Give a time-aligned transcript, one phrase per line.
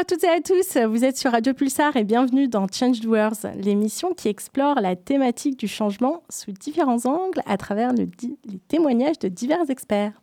[0.00, 3.00] Bonjour à toutes et à tous, vous êtes sur Radio Pulsar et bienvenue dans Change
[3.00, 8.58] Doers, l'émission qui explore la thématique du changement sous différents angles à travers le les
[8.66, 10.14] témoignages de divers experts.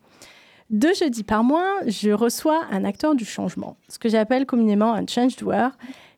[0.70, 5.06] Deux jeudis par mois, je reçois un acteur du changement, ce que j'appelle communément un
[5.06, 5.68] change doer,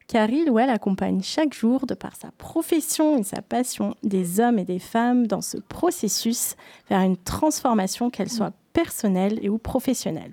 [0.07, 4.41] car il ou elle accompagne chaque jour, de par sa profession et sa passion, des
[4.41, 6.57] hommes et des femmes dans ce processus
[6.89, 10.33] vers une transformation, qu'elle soit personnelle et ou professionnelle.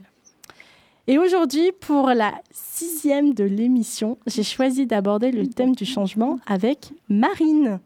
[1.10, 6.92] Et aujourd'hui, pour la sixième de l'émission, j'ai choisi d'aborder le thème du changement avec
[7.08, 7.80] Marine.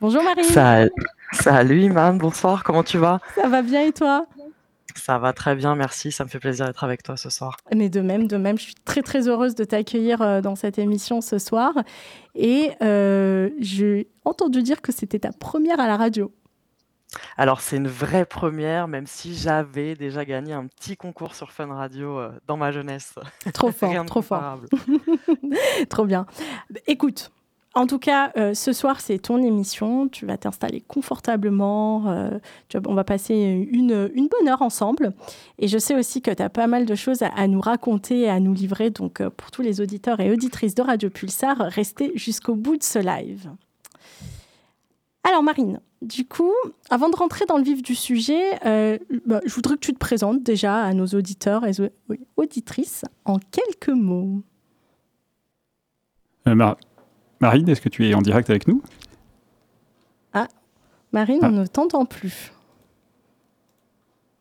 [0.00, 0.44] Bonjour Marine.
[0.44, 0.90] Salut,
[1.32, 3.20] salut Iman, bonsoir, comment tu vas?
[3.34, 4.24] Ça va bien et toi?
[4.94, 7.58] Ça va très bien, merci, ça me fait plaisir d'être avec toi ce soir.
[7.74, 10.78] Mais de même, de même, je suis très très heureuse de t'accueillir euh, dans cette
[10.78, 11.74] émission ce soir.
[12.34, 16.32] Et euh, j'ai entendu dire que c'était ta première à la radio.
[17.36, 21.66] Alors c'est une vraie première, même si j'avais déjà gagné un petit concours sur Fun
[21.66, 23.14] Radio, euh, dans ma jeunesse.
[23.54, 24.60] Trop fort, trop fort.
[25.88, 26.26] Trop bien.
[26.86, 27.30] Écoute,
[27.74, 30.08] en tout cas, euh, ce soir, c'est ton émission.
[30.08, 32.08] Tu vas t'installer confortablement.
[32.08, 32.38] Euh,
[32.86, 33.34] on va passer
[33.70, 35.12] une, une bonne heure ensemble.
[35.58, 38.28] Et je sais aussi que tu as pas mal de choses à, nous raconter et
[38.28, 38.90] à nous livrer.
[38.90, 42.98] Donc, pour tous les auditeurs et auditrices de Radio Pulsar, restez jusqu'au bout de ce
[42.98, 43.50] live.
[45.30, 46.52] Alors, Marine, du coup,
[46.90, 49.98] avant de rentrer dans le vif du sujet, euh, bah, je voudrais que tu te
[49.98, 51.70] présentes déjà à nos auditeurs et
[52.36, 54.42] auditrices en quelques mots.
[56.48, 56.74] Euh,
[57.40, 58.82] Marine, est-ce que tu es en direct avec nous?
[60.32, 60.48] Ah,
[61.12, 61.50] Marine, on ah.
[61.50, 62.52] ne t'entend plus.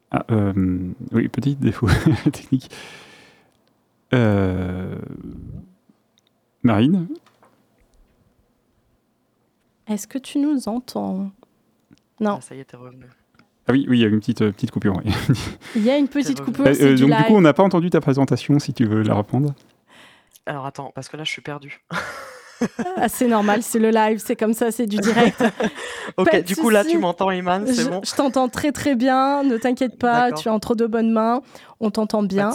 [0.09, 1.87] Ah, euh, oui, petit défaut
[2.33, 2.71] technique.
[6.63, 7.07] Marine
[9.89, 11.31] Est-ce que tu nous entends?
[12.19, 12.37] Non.
[12.37, 13.05] Ah, ça y est, t'es revenu.
[13.67, 15.01] Ah oui, oui, il y a une petite, euh, petite coupure.
[15.75, 16.65] il y a une petite coupure.
[16.65, 19.15] Bah, euh, donc, du coup, on n'a pas entendu ta présentation, si tu veux la
[19.15, 19.53] reprendre.
[20.45, 21.83] Alors, attends, parce que là, je suis perdu.
[22.97, 25.43] ah, c'est normal, c'est le live, c'est comme ça, c'est du direct.
[26.17, 29.57] ok, du coup, là, tu m'entends, Iman, c'est bon Je t'entends très, très bien, ne
[29.57, 31.41] t'inquiète pas, tu es entre de bonnes mains,
[31.79, 32.51] on t'entend bien.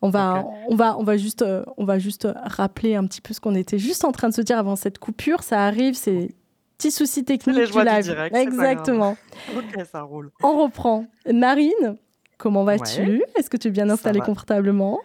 [0.00, 3.34] On va, on, va, on, va juste, euh, on va juste rappeler un petit peu
[3.34, 5.42] ce qu'on était juste en train de se dire avant cette coupure.
[5.42, 6.36] Ça arrive, c'est
[6.78, 8.30] Petit souci technique du live.
[8.32, 9.16] Exactement.
[9.56, 10.30] ok, ça roule.
[10.44, 11.06] On reprend.
[11.32, 11.96] Marine,
[12.36, 15.00] comment vas-tu Est-ce que tu es bien installée confortablement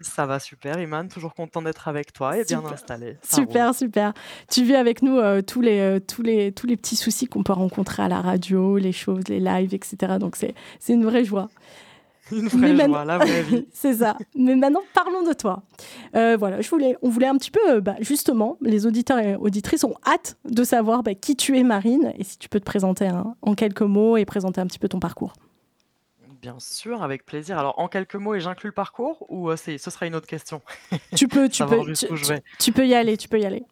[0.00, 1.08] ça va super, Iman.
[1.08, 3.16] Toujours content d'être avec toi et bien installé.
[3.28, 4.12] super, super.
[4.48, 7.42] Tu vis avec nous euh, tous, les, euh, tous, les, tous les petits soucis qu'on
[7.42, 10.18] peut rencontrer à la radio, les choses, les lives, etc.
[10.20, 10.54] Donc, c'est
[10.88, 11.48] une vraie joie.
[12.32, 13.66] Une vraie joie, la vraie vie.
[13.72, 14.16] c'est ça.
[14.34, 15.62] Mais maintenant, parlons de toi.
[16.14, 19.36] Euh, voilà, je voulais, on voulait un petit peu, euh, bah, justement, les auditeurs et
[19.36, 22.64] auditrices ont hâte de savoir bah, qui tu es, Marine, et si tu peux te
[22.64, 23.10] présenter
[23.42, 25.32] en quelques mots et présenter un petit peu ton parcours.
[26.40, 27.58] Bien sûr, avec plaisir.
[27.58, 30.62] Alors, en quelques mots, et j'inclus le parcours ou euh, ce sera une autre question?
[31.16, 31.82] Tu peux, tu peux,
[32.58, 33.64] tu peux y aller, tu peux y aller.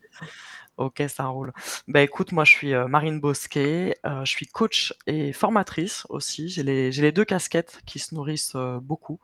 [0.77, 1.53] OK, ça roule.
[1.89, 6.51] Bah, écoute, moi, je suis, euh, Marine Bosquet, euh, je suis coach et formatrice aussi.
[6.51, 9.19] J'ai les j'ai les 2 casquettes qui se nourrissent, euh, beaucoup.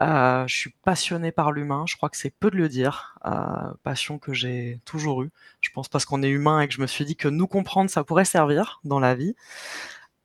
[0.00, 3.16] je suis passionnée par l'humain, je crois que c'est peu de le dire,
[3.84, 5.30] passion que j'ai toujours eue.
[5.60, 7.88] Je pense parce qu'on est humain et que je me suis dit que nous comprendre,
[7.90, 9.36] ça pourrait servir dans la vie.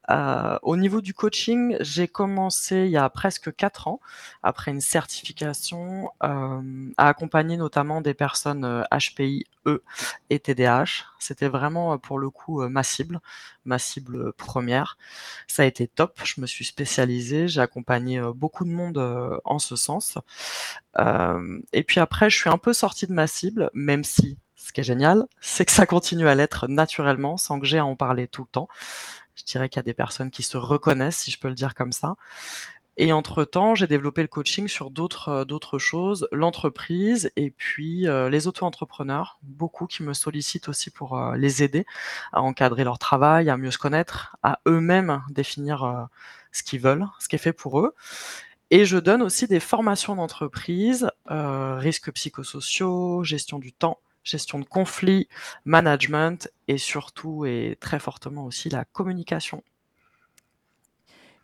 [0.09, 3.99] Euh, au niveau du coaching, j'ai commencé il y a presque 4 ans,
[4.43, 9.83] après une certification, euh, à accompagner notamment des personnes HPI, euh, E
[10.29, 11.05] et TDAH.
[11.19, 13.19] C'était vraiment, pour le coup, ma cible,
[13.65, 14.97] ma cible, première.
[15.47, 18.97] Ça a été top, je me suis spécialisée, j'ai accompagné, beaucoup de monde,
[19.43, 20.17] en ce sens.
[21.73, 24.81] et puis après, je suis un peu sortie de ma cible, même si ce qui
[24.81, 28.27] est génial, c'est que ça continue à l'être naturellement, sans que j'ai à en parler
[28.27, 28.67] tout le temps.
[29.37, 31.75] Je dirais qu'il y a des personnes qui se reconnaissent, si je peux le dire
[31.75, 32.15] comme ça.
[32.99, 38.47] Et entre-temps, j'ai développé le coaching sur d'autres euh, choses, l'entreprise et puis euh, les
[38.47, 41.85] auto-entrepreneurs, beaucoup qui me sollicitent aussi pour euh, les aider
[42.33, 46.07] à encadrer leur travail, à mieux se connaître, à eux-mêmes définir
[46.51, 47.93] ce qu'ils veulent, ce qui est fait pour eux.
[48.71, 55.27] Et je donne aussi des formations d'entreprise, risques psychosociaux, gestion du temps, gestion de conflits,
[55.65, 59.63] management et surtout et très fortement aussi la communication.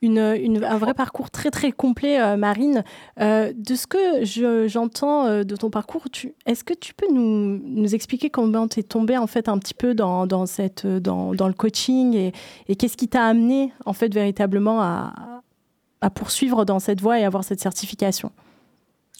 [0.01, 2.83] Une, un vrai parcours très très complet, euh, Marine.
[3.21, 6.07] Euh, de ce que j'entends euh, de ton parcours,
[6.45, 9.73] est-ce que tu peux nous, nous expliquer comment tu es tombé en fait un petit
[9.73, 12.33] peu dans, dans cette, dans, dans, le coaching et,
[12.67, 15.13] et qu'est-ce qui t'a amené en fait véritablement à,
[16.01, 18.33] à poursuivre dans cette voie et avoir cette certification?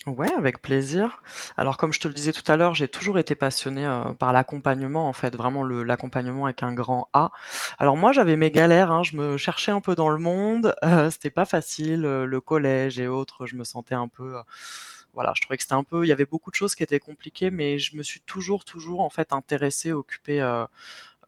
[0.06, 1.22] Ouais, avec plaisir.
[1.56, 4.34] Alors comme je te le disais tout à l'heure, j'ai toujours été passionné, euh, par
[4.34, 7.32] l'accompagnement en fait, vraiment l'accompagnement avec un grand A.
[7.80, 11.10] Alors moi j'avais mes galères, hein, je me cherchais un peu dans le monde, heu,
[11.12, 14.36] c'était pas facile, euh, le collège et autres, je me sentais un peu,
[15.14, 17.00] voilà, je trouvais que c'était un peu il y avait beaucoup de choses qui étaient
[17.00, 20.42] compliquées, mais je me suis toujours, toujours, en fait, intéressée, occupée,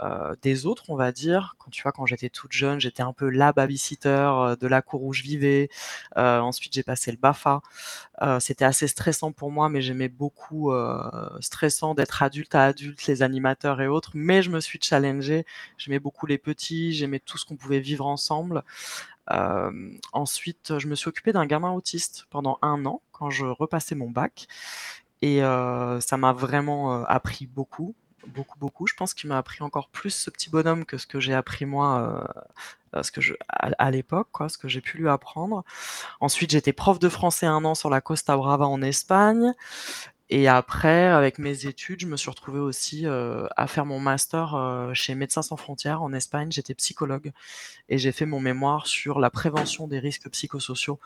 [0.03, 1.55] heu, des autres, on va dire.
[1.59, 4.09] Quand tu vois, quand j'étais toute jeune, j'étais un peu la baby-sitter,
[4.53, 5.69] heu, de la cour où je vivais.
[6.17, 7.61] Heu, ensuite, j'ai passé le BAFA.
[8.39, 10.71] C'était assez stressant pour moi, mais j'aimais beaucoup,
[11.41, 15.45] stressant d'être adulte à adulte, les animateurs et autres, mais je me suis challengée.
[15.77, 18.63] J'aimais beaucoup les petits, j'aimais tout ce qu'on pouvait vivre ensemble.
[20.13, 24.09] Ensuite, je me suis occupée d'un gamin autiste pendant 1 an, quand je repassais mon
[24.11, 24.47] bac
[25.23, 27.95] et ça m'a vraiment, appris beaucoup,
[28.27, 28.87] beaucoup, beaucoup.
[28.87, 31.65] Je pense qu'il m'a appris encore plus ce petit bonhomme que ce que j'ai appris
[31.65, 32.25] moi,
[32.95, 35.63] heu, ce que à l'époque quoi, ce que j'ai pu lui apprendre.
[36.21, 39.53] Ensuite, j'étais prof de français 1 an sur la Costa Brava en Espagne
[40.29, 44.91] et après, avec mes études, je me suis retrouvée aussi, heu, à faire mon master,
[44.93, 46.51] chez Médecins sans frontières en Espagne.
[46.51, 47.31] J'étais psychologue
[47.89, 50.99] et j'ai fait mon mémoire sur la prévention des risques psychosociaux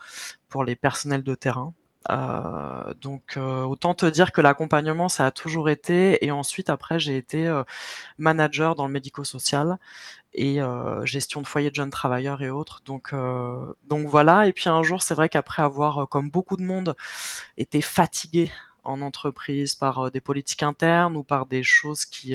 [0.48, 1.74] pour les personnels de terrain.
[2.08, 6.98] Heu, donc heu, autant te dire que l'accompagnement, ça a toujours été et ensuite après
[6.98, 7.64] j'ai été, heu,
[8.18, 9.78] manager dans le médico-social
[10.34, 10.60] et
[11.04, 13.14] gestion de foyer de jeunes travailleurs et autres donc
[13.88, 16.96] donc voilà et puis un jour, c'est vrai qu'après avoir, comme beaucoup de monde,
[17.58, 18.52] été fatigué
[18.84, 22.34] en entreprise par, des politiques internes ou par des choses qui,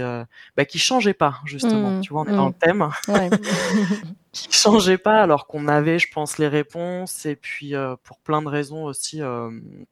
[0.57, 1.95] bah, qui changeaient pas justement.
[1.97, 2.01] Mmh.
[2.01, 2.50] Tu vois, on est dans Mmh.
[2.50, 2.89] le thème.
[3.07, 3.31] Ouais.
[4.36, 8.42] Qui changeaient pas alors qu'on avait, je pense, les réponses et puis, heu, pour plein
[8.42, 9.86] de raisons aussi, hem,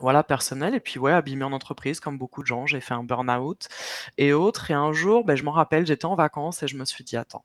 [0.00, 2.66] voilà, personnelles et puis, ouais, abîmé en entreprise comme beaucoup de gens.
[2.66, 3.68] J'ai fait un burn-out
[4.18, 6.84] et autres et un jour, beh, je m'en rappelle, j'étais en vacances et je me
[6.86, 7.44] suis dit: «Attends,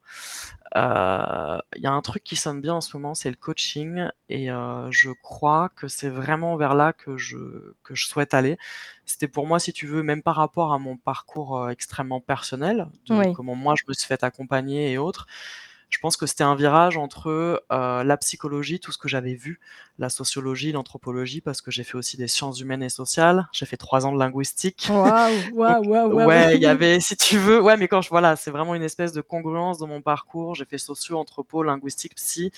[0.77, 4.07] heu, il y a un truc qui sonne bien en ce moment, c'est le coaching
[4.29, 4.47] et
[4.91, 7.37] je crois que c'est vraiment vers là que je
[7.83, 8.57] que je souhaite aller».
[9.05, 13.15] C'était pour moi, si tu veux, même par rapport à mon parcours, extrêmement personnel, de
[13.15, 13.25] Oui.
[13.33, 15.27] comment moi je me suis fait accompagner et autres.
[15.89, 17.59] Je pense que c'était un virage entre, heu,
[18.03, 19.59] la psychologie, tout ce que j'avais vu,
[19.97, 23.47] la sociologie, l'anthropologie, parce que j'ai fait aussi des sciences humaines et sociales.
[23.51, 24.87] J'ai fait 3 ans de linguistique.
[24.89, 25.33] Waouh!
[25.53, 26.27] Waouh, waouh, waouh!
[26.27, 28.83] ouais, il y avait si tu veux ouais, mais quand je voilà, c'est vraiment une
[28.83, 30.55] espèce de congruence dans mon parcours.
[30.55, 32.51] J'ai fait socio, anthropo, linguistique, psy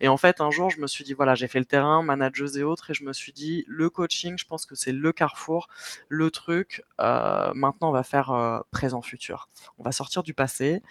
[0.00, 2.56] et en fait, un jour, je me suis dit: «Voilà, j'ai fait le terrain, manageuse
[2.58, 5.68] et autres» et je me suis dit: «Le coaching, je pense que c'est le carrefour,
[6.08, 7.04] le truc, heu,
[7.54, 9.48] maintenant on va faire, heu, présent, futur.
[9.78, 10.82] On va sortir du passé»,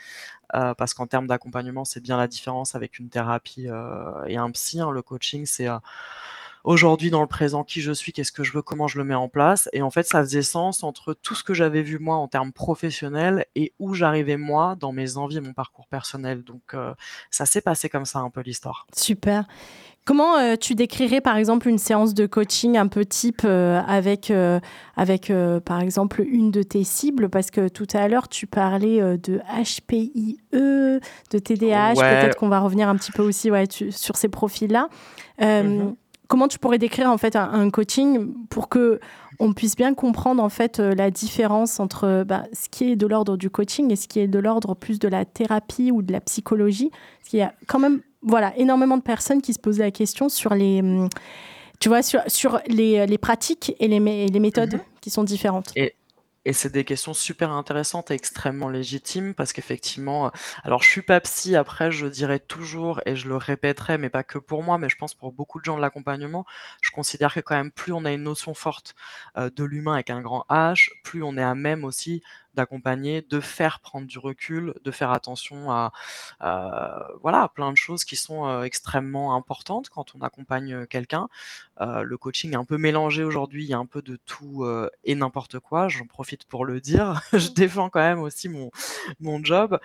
[0.55, 4.51] heu, parce qu'en termes d'accompagnement, c'est bien la différence avec une thérapie, heu et un
[4.51, 4.91] psy, hein.
[4.91, 5.77] Le coaching, c'est, heu,
[6.65, 9.15] aujourd'hui dans le présent, qui je suis, qu'est-ce que je veux, comment je le mets
[9.15, 12.15] en place et en fait, ça faisait sens entre tout ce que j'avais vu moi
[12.17, 16.75] en termes professionnels et où j'arrivais moi dans mes envies et mon parcours personnel donc
[17.31, 18.87] ça s'est passé comme ça un peu l'histoire.
[18.95, 19.45] Super.
[20.05, 24.29] Comment, heu, tu décrirais, par exemple, une séance de coaching un peu type, heu, avec,
[24.29, 24.59] heu
[24.95, 25.31] avec,
[25.65, 27.27] par exemple, une de tes cibles?
[27.27, 30.99] Parce que tout à l'heure, tu parlais, de HPIE, de
[31.31, 31.93] TDAH.
[31.95, 32.19] Ouais.
[32.21, 34.89] Peut-être qu'on va revenir un petit peu aussi, ouais, tu sur ces profils-là.
[35.39, 35.95] Mmh Hem, mh.
[36.27, 40.49] comment tu pourrais décrire, en fait, un un coaching pour qu'on puisse bien comprendre, en
[40.49, 44.19] fait, la différence entre, bah, ce qui est de l'ordre du coaching et ce qui
[44.19, 46.91] est de l'ordre plus de la thérapie ou de la psychologie?
[46.91, 50.29] Parce qu'il y a quand même, voilà, énormément de personnes qui se posaient la question
[50.29, 51.09] sur les, mmh,
[51.79, 54.81] tu vois, sur sur les, les pratiques et les les méthodes mh.
[55.01, 55.71] qui sont différentes.
[55.75, 55.95] Et
[56.45, 60.31] et c'est des questions super intéressantes et extrêmement légitimes parce qu'effectivement, heu
[60.63, 64.23] alors je suis pas psy, après je dirais toujours et je le répéterai, mais pas
[64.23, 66.45] que pour moi, mais je pense pour beaucoup de gens de l'accompagnement,
[66.81, 68.95] je considère que quand même plus on a une notion forte,
[69.37, 72.21] heu, de l'humain avec un grand H, plus on est à même aussi
[72.55, 75.91] d'accompagner, de faire prendre du recul, de faire attention à,
[76.43, 80.85] heu, voilà, à plein de choses qui sont, heu, extrêmement importantes quand on accompagne, heu,
[80.85, 81.27] quelqu'un.
[81.81, 84.65] Heu, le coaching est un peu mélangé aujourd'hui, il y a un peu de tout,
[85.03, 87.21] et n'importe quoi, j'en profite pour le dire.
[87.33, 88.71] Je défends quand même aussi mon
[89.19, 89.79] mon job.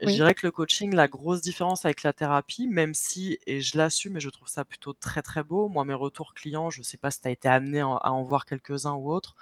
[0.00, 3.76] Je dirais que le coaching, la grosse différence avec la thérapie, même si et je
[3.78, 6.96] l'assume et je trouve ça plutôt très, très beau, moi mes retours clients, je sais
[6.98, 9.34] pas si tu as été amené à en à en voir quelques-uns ou autres,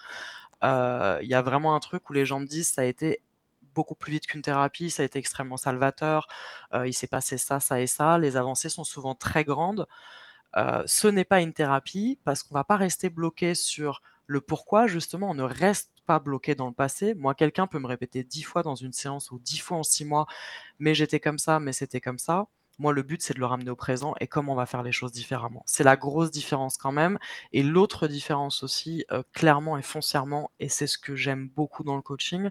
[0.64, 3.23] heu, il y a vraiment un truc où les gens me disent: «Ça a été
[3.75, 6.28] beaucoup plus vite qu'une thérapie, ça a été extrêmement salvateur,
[6.75, 8.19] heu, il s'est passé ça, ça et ça».
[8.19, 9.87] Les avancées sont souvent très grandes.
[10.57, 14.87] Heu, ce n'est pas une thérapie parce qu'on va pas rester bloqué sur le pourquoi,
[14.87, 17.14] justement, on ne reste pas bloqué dans le passé.
[17.14, 20.04] Moi, quelqu'un peut me répéter 10 fois dans une séance ou 10 fois en 6
[20.04, 20.26] mois:
[20.81, 22.47] «Mais j'étais comme ça, mais c'était comme ça».
[22.79, 24.93] Moi, le but, c'est de le ramener au présent et comment on va faire les
[24.93, 25.62] choses différemment.
[25.67, 27.19] C'est la grosse différence quand même
[27.52, 31.97] et l'autre différence aussi, heu, clairement et foncièrement et c'est ce que j'aime beaucoup dans
[31.97, 32.49] le coaching,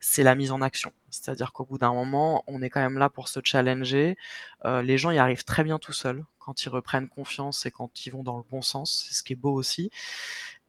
[0.00, 0.92] c'est la mise en action.
[1.10, 4.16] C'est-à-dire qu'au bout d'un moment, on est quand même là pour se challenger.
[4.64, 8.06] Heu, les gens y arrivent très bien tout seuls, quand ils reprennent confiance et quand
[8.06, 9.90] ils vont dans le bon sens, c'est ce qui est beau aussi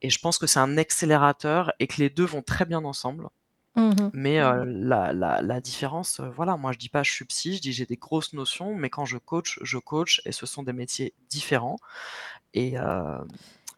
[0.01, 3.29] et je pense que c'est un accélérateur et que les 2 vont très bien ensemble.
[3.75, 4.11] Mmh mh.
[4.13, 7.61] Mais heu, la la la différence, voilà, moi je dis pas je suis psy, je
[7.61, 10.73] dis j'ai des grosses notions, mais quand je coach, je coach et ce sont des
[10.73, 11.77] métiers différents
[12.53, 12.75] et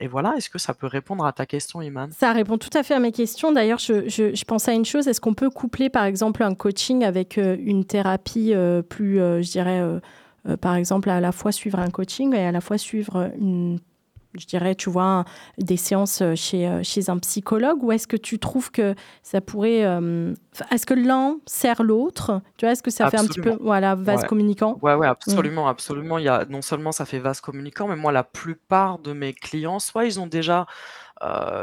[0.02, 2.12] et voilà, est-ce que ça peut répondre à ta question, Iman?
[2.12, 3.52] Ça répond tout à fait à mes questions.
[3.54, 6.54] D'ailleurs, je je je pense à une chose, est-ce qu'on peut coupler, par exemple, un
[6.54, 8.54] coaching avec, une thérapie,
[8.90, 9.82] plus, je dirais,
[10.62, 13.80] par exemple, à la fois suivre un coaching et à la fois suivre, une
[14.38, 15.26] je dirais, tu vois,
[15.58, 19.86] des séances chez, euh, chez un psychologue ou est-ce que tu trouves que ça pourrait...
[19.86, 20.34] Euh,
[20.72, 22.42] est-ce que l'un sert l'autre?
[22.58, 24.78] Tu vois, est-ce que ça fait un petit peu voilà, vase communicant?
[24.82, 25.12] Ouais, ouais, mmh.
[25.12, 26.18] absolument, absolument.
[26.18, 29.34] Il y a, non seulement ça fait vase communicant, mais moi, la plupart de mes
[29.34, 31.15] clients, soit ils ont déjà euh,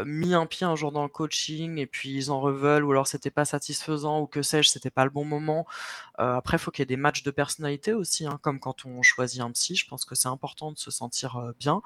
[0.06, 3.06] mis un pied un jour dans le coaching et puis ils en reveulent ou alors
[3.06, 5.66] c'était pas satisfaisant ou que sais-je, c'était pas le bon moment.
[6.18, 8.84] Euh, après, il faut qu'il y ait des matchs de personnalité aussi, hein, comme quand
[8.84, 9.74] on choisit un psy.
[9.76, 11.82] Je pense que c'est important de se sentir euh, bien.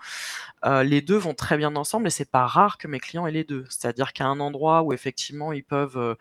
[0.83, 3.45] les deux vont très bien ensemble et c'est pas rare que mes clients aient les
[3.45, 3.65] deux.
[3.69, 6.17] C'est-à-dire a un endroit où effectivement ils peuvent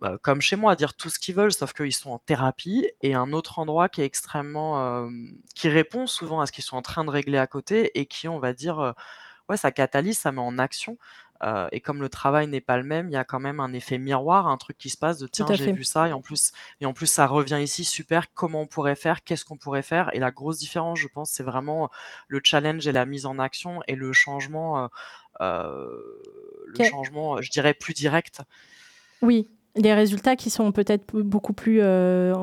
[0.00, 3.14] bah, comme chez moi, dire tout ce qu'ils veulent, sauf qu'ils sont en thérapie, et
[3.14, 5.08] un autre endroit qui est extrêmement,
[5.54, 8.28] qui répond souvent à ce qu'ils sont en train de régler à côté et qui,
[8.28, 8.94] on va dire,
[9.48, 10.98] ouais, ça catalyse, ça met en action.
[11.44, 13.72] Euh, et comme le travail n'est pas le même, il y a quand même un
[13.72, 16.52] effet miroir, un truc qui se passe de tiens, j'ai vu ça, et en plus,
[16.80, 20.10] et en plus, ça revient ici, super, comment on pourrait faire, qu'est-ce qu'on pourrait faire.
[20.14, 21.90] Et la grosse différence, je pense, c'est vraiment
[22.26, 24.88] le challenge et la mise en action et le changement, euh,
[25.40, 25.86] euh,
[26.66, 28.40] le changement, je dirais, plus direct.
[29.22, 32.34] Oui, des résultats qui sont peut-être beaucoup plus euh,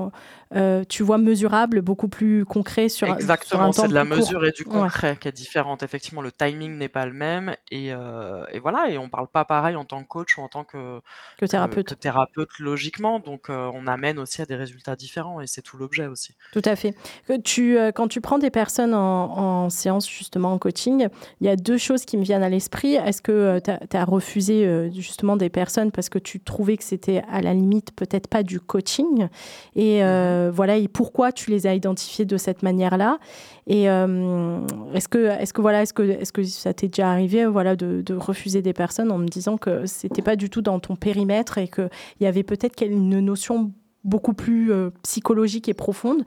[0.88, 5.17] tu vois, mesurable, beaucoup plus concret sur, Exactement, c'est de la mesure et du concret
[5.19, 5.83] qui est différente.
[5.83, 9.45] Effectivement, le timing n'est pas le même et, euh, et, voilà, et on parle pas
[9.45, 11.01] pareil en tant que coach ou en tant que,
[11.38, 12.00] que thérapeute.
[12.00, 16.07] thérapeute logiquement, donc euh, on amène aussi à des résultats différents et c'est tout l'objet
[16.07, 16.35] aussi.
[16.53, 16.95] Tout à fait.
[17.43, 21.07] Tu, quand tu prends des personnes en, séance, justement en coaching,
[21.41, 22.95] il y a deux choses qui me viennent à l'esprit.
[22.95, 27.41] Est-ce que tu as, refusé justement des personnes parce que tu trouvais que c'était à
[27.41, 29.27] la limite peut-être pas du coaching?
[29.75, 33.19] Et mmh euh, voilà, et pourquoi tu les as identifiés de cette manière-là.
[33.67, 34.59] Et euh,
[34.93, 38.03] est-ce que, est-ce que voilà, est-ce que, est-ce que ça t'est déjà arrivé, voilà, de,
[38.15, 41.67] refuser des personnes en me disant que c'était pas du tout dans ton périmètre et
[41.67, 41.89] qu'il
[42.21, 43.71] y avait peut-être une notion
[44.03, 46.23] beaucoup plus euh, psychologique et profonde?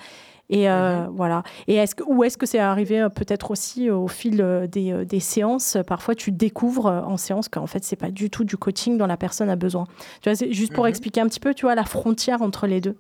[0.51, 1.11] Et mhm.
[1.13, 1.43] voilà.
[1.67, 5.77] Et est-ce que, ou est-ce que c'est arrivé peut-être aussi au fil des, des, séances?
[5.87, 9.19] Parfois, tu découvres en séance qu'en fait, c'est pas du tout du coaching dont la
[9.19, 9.85] personne a besoin.
[10.23, 10.89] Tu vois, juste pour mhm.
[10.89, 12.97] expliquer un petit peu, tu vois, la frontière entre les deux.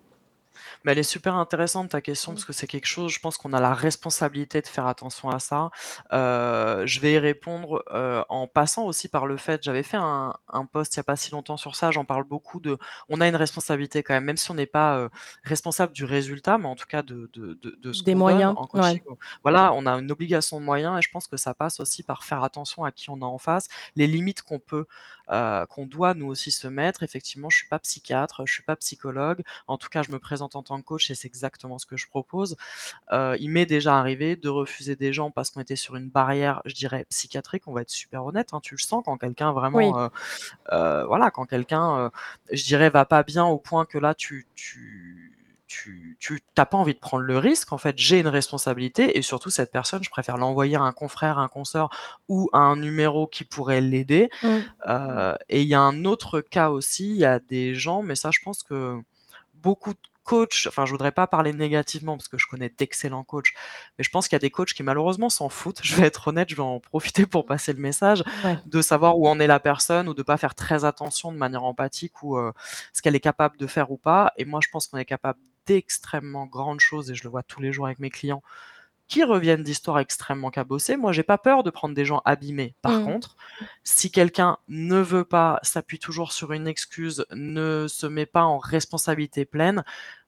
[0.85, 3.53] Mais elle est super intéressante ta question parce que c'est quelque chose, je pense qu'on
[3.53, 5.71] a la responsabilité de faire attention à ça.
[6.13, 10.35] Euh, je vais y répondre euh, en passant aussi par le fait, j'avais fait un,
[10.49, 13.21] un post il n'y a pas si longtemps sur ça, j'en parle beaucoup de, on
[13.21, 15.09] a une responsabilité quand même, même si on n'est pas euh,
[15.45, 18.55] responsable du résultat, mais en tout cas de, de, de, de ce Des moyens.
[18.57, 18.67] en
[19.43, 22.25] Voilà, on a une obligation de moyens et je pense que ça passe aussi par
[22.25, 24.87] faire attention à qui on a en face, les limites qu'on peut
[25.31, 27.03] euh, qu'on doit nous aussi se mettre.
[27.03, 29.43] Effectivement, je suis pas psychiatre, je suis pas psychologue.
[29.67, 31.97] En tout cas, je me présente en tant que coach et c'est exactement ce que
[31.97, 32.57] je propose.
[33.13, 36.63] Euh, il m'est déjà arrivé de refuser des gens parce qu'on était sur une barrière,
[36.65, 37.65] je dirais, psychiatrique.
[37.67, 38.49] On va être super honnête.
[38.53, 40.11] Hein, tu le sens quand quelqu'un vraiment,
[40.73, 42.11] euh, voilà, quand quelqu'un,
[42.51, 45.38] je dirais, va pas bien au point que là, tu, tu
[45.69, 46.17] tu
[46.57, 47.73] n'as pas envie de prendre le risque.
[47.73, 51.39] En fait, j'ai une responsabilité et surtout cette personne, je préfère l'envoyer à un confrère,
[51.39, 51.91] un consoeur
[52.29, 54.31] ou à un numéro qui pourrait l'aider.
[54.43, 54.49] Mmh.
[54.89, 58.15] Euh, et il y a un autre cas aussi, il y a des gens, mais
[58.15, 58.99] ça, je pense que
[59.55, 59.99] beaucoup de
[60.29, 63.55] coachs, enfin, je voudrais pas parler négativement parce que je connais d'excellents coachs,
[63.97, 65.81] mais je pense qu'il y a des coachs qui malheureusement s'en foutent.
[65.89, 68.23] Je vais être honnête, je vais en profiter pour passer le message
[68.67, 71.65] de savoir où en est la personne ou de pas faire très attention de manière
[71.65, 72.53] empathique ou euh,
[72.93, 74.33] ce qu'elle est capable de faire ou pas.
[74.37, 77.61] Et moi, je pense qu'on est capable d'extrêmement grandes choses, et je le vois tous
[77.61, 78.43] les jours avec mes clients,
[79.07, 80.97] qui reviennent d'histoires extrêmement cabossées.
[80.97, 82.75] Moi, j'ai pas peur de prendre des gens abîmés.
[82.83, 83.05] Par mmh.
[83.05, 83.37] contre,
[83.83, 88.59] si quelqu'un ne veut pas, s'appuie toujours sur une excuse, ne se met pas en
[88.59, 89.83] responsabilité pleine,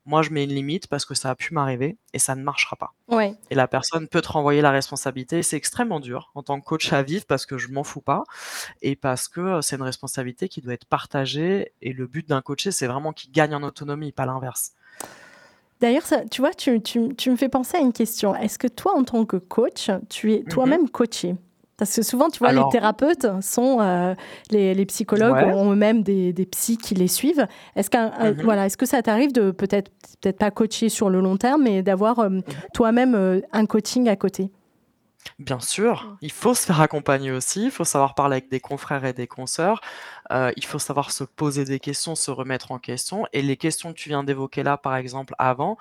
[0.06, 2.75] moi, je mets une limite parce que ça a pu m'arriver et ça ne marchera
[2.75, 2.94] pas.
[3.09, 3.35] Ouais.
[3.50, 5.42] Et la personne peut te renvoyer la responsabilité.
[5.42, 8.25] C'est extrêmement dur en tant que coach à vivre parce que je m'en fous pas
[8.80, 11.73] et parce que euh, c'est une responsabilité qui doit être partagée.
[11.82, 14.73] Et le but d'un coaché, c'est vraiment qu'il gagne en autonomie, pas l'inverse.
[15.81, 18.35] D'ailleurs, tu vois, tu, me fais penser à une question.
[18.35, 20.91] Est-ce que toi, en tant que coach, tu es toi-même mhm.
[20.91, 21.37] coaché?
[21.79, 24.15] Parce que souvent, tu vois, les thérapeutes sont euh,
[24.51, 27.47] les, psychologues ont eux-mêmes des, des psys qui les suivent.
[27.75, 28.43] Est-ce mhm.
[28.43, 31.83] voilà, est-ce que ça t'arrive de peut-être peut-être pas coacher sur le long terme, mais
[31.83, 32.43] d'avoir euh, mhm.
[32.75, 34.51] toi-même euh, un coaching à côté?
[35.39, 39.05] Bien sûr, il faut se faire accompagner aussi, il faut savoir parler avec des confrères
[39.05, 39.81] et des consoeurs,
[40.33, 43.27] euh, il faut savoir se poser des questions, se remettre en question.
[43.33, 45.77] Et les questions que tu viens d'évoquer là, par exemple, avant,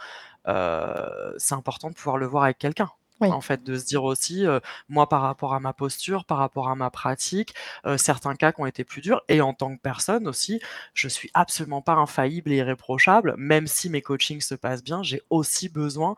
[0.47, 2.89] euh, c'est important de pouvoir le voir avec quelqu'un.
[3.21, 4.45] En fait, de se dire aussi,
[4.87, 7.53] moi, par rapport à ma posture, par rapport à ma pratique,
[7.97, 10.61] certains cas qui ont été plus durs et en tant que personne aussi,
[10.93, 13.35] je suis absolument pas infaillible et irréprochable.
[13.37, 16.15] Même si mes coachings se passent bien, j'ai aussi besoin,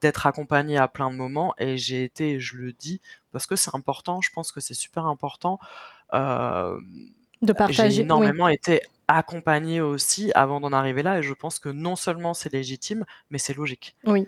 [0.00, 3.00] d'être accompagné à plein de moments et j'ai été, je le dis,
[3.32, 5.58] parce que c'est important, je pense que c'est super important,
[6.12, 11.68] De partager, j'ai énormément été accompagné aussi avant d'en arriver là et je pense que
[11.68, 13.96] non seulement c'est légitime, mais c'est logique.
[14.06, 14.26] Oui.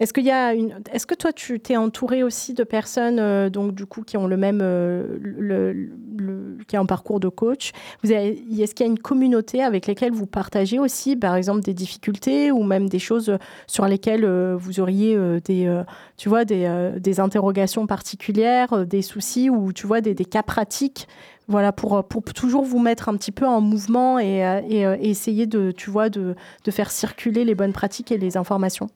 [0.00, 3.50] Est-ce qu'il y a une est-ce que toi tu t'es entouré aussi de personnes, euh,
[3.50, 5.86] donc du coup qui ont le même, euh,
[6.66, 7.72] qui ont un parcours de coach?
[8.02, 11.60] Vous avez est-ce qu'il y a une communauté avec lesquelles vous partagez aussi, par exemple,
[11.60, 15.82] des difficultés ou même des choses, sur lesquelles, euh, vous auriez, des,
[16.16, 21.06] tu vois, des, des interrogations particulières, des soucis ou tu vois des des cas pratiques?
[21.50, 24.38] Voilà, pour, pour toujours vous mettre un petit peu en mouvement et,
[24.68, 28.36] et, et essayer de, tu vois, de, de faire circuler les bonnes pratiques et les
[28.36, 28.88] informations.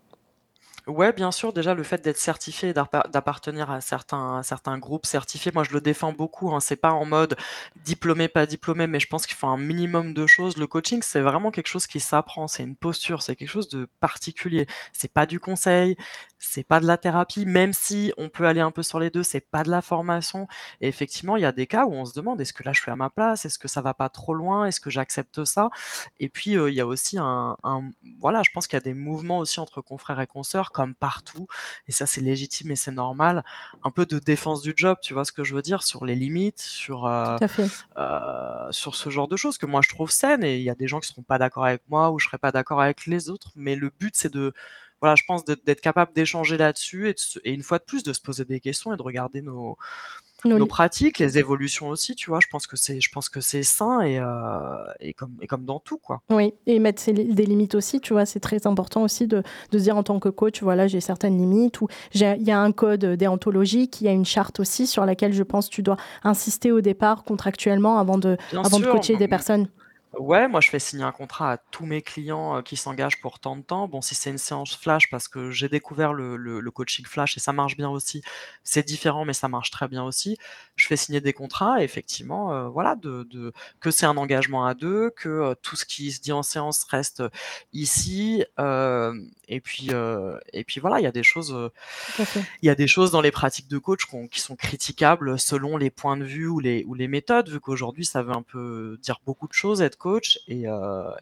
[0.88, 5.52] Ouais, bien sûr, déjà le fait d'être certifié et d'appartenir à certains certains groupes certifiés,
[5.54, 6.58] moi je le défends beaucoup, hein.
[6.58, 7.36] C'est pas en mode
[7.84, 10.56] diplômé, pas diplômé, mais je pense qu'il faut un minimum de choses.
[10.56, 13.86] Le coaching, c'est vraiment quelque chose qui s'apprend, c'est une posture, c'est quelque chose de
[14.00, 14.66] particulier.
[14.92, 15.96] C'est pas du conseil,
[16.44, 19.22] c'est pas de la thérapie, même si on peut aller un peu sur les deux,
[19.22, 20.48] c'est pas de la formation
[20.80, 22.80] et effectivement, il y a des cas où on se demande: «Est-ce que là je
[22.80, 23.44] suis à ma place?
[23.46, 24.66] Est-ce que ça va pas trop loin?
[24.66, 25.70] Est-ce que j'accepte ça?»
[26.20, 28.94] et puis, il y a aussi un un voilà, je pense qu'il y a des
[28.94, 31.46] mouvements aussi entre confrères et consoeurs comme partout,
[31.88, 33.44] et ça c'est légitime et c'est normal,
[33.84, 35.82] un peu de défense du job, tu vois ce que je veux dire?
[35.84, 37.38] Sur les limites, sur, euh,
[37.98, 40.74] euh, sur ce genre de choses que moi je trouve saines, et il y a
[40.76, 43.30] des gens qui seront pas d'accord avec moi ou je serai pas d'accord avec les
[43.30, 44.52] autres, mais le but c'est de
[45.02, 48.20] voilà, je pense d'être capable d'échanger là-dessus et, et, une fois de plus de se
[48.20, 49.76] poser des questions et de regarder nos,
[50.44, 52.40] nos pratiques, les évolutions aussi, tu vois.
[52.40, 54.24] Je pense que c'est, je pense que c'est sain et, euh,
[55.00, 56.22] et, comme, et comme dans tout, quoi.
[56.30, 58.26] Oui, et mettre des limites aussi, tu vois.
[58.26, 61.38] C'est très important aussi de, de se dire en tant que coach, voilà, j'ai certaines
[61.38, 65.06] limites ou il y a un code déontologique, il y a une charte aussi sur
[65.06, 69.16] laquelle je pense que tu dois insister au départ contractuellement avant de, avant de coacher
[69.16, 69.68] des personnes.
[70.18, 73.56] Ouais, moi je fais signer un contrat à tous mes clients qui s'engagent pour tant
[73.56, 73.88] de temps.
[73.88, 77.40] Bon, si c'est une séance flash, parce que j'ai découvert le, le, coaching flash et
[77.40, 78.22] ça marche bien aussi,
[78.62, 80.36] c'est différent, mais ça marche très bien aussi.
[80.76, 84.74] Je fais signer des contrats et effectivement, voilà, de, de, que c'est un engagement à
[84.74, 87.22] deux, que tout ce qui se dit en séance reste
[87.72, 88.44] ici.
[88.58, 89.90] et puis,
[90.52, 91.70] et puis voilà, il y a des choses,
[92.62, 95.90] il y a des choses dans les pratiques de coach qui sont critiquables selon les
[95.90, 99.20] points de vue ou les, ou les méthodes, vu qu'aujourd'hui ça veut un peu dire
[99.24, 100.38] beaucoup de choses, être coach.
[100.48, 100.62] Et,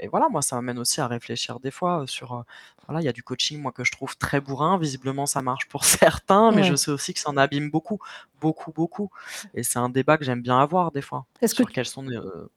[0.01, 2.45] et, voilà, moi, ça m'amène aussi à réfléchir des fois sur.
[2.87, 4.79] Voilà, il y a du coaching, moi, que je trouve très bourrin.
[4.79, 7.99] Visiblement, ça marche pour certains, mais je sais aussi que ça en abîme beaucoup,
[8.41, 9.11] beaucoup, beaucoup.
[9.55, 11.27] Et c'est un débat que j'aime bien avoir des fois.
[11.41, 12.05] Est-ce sur que quels sont,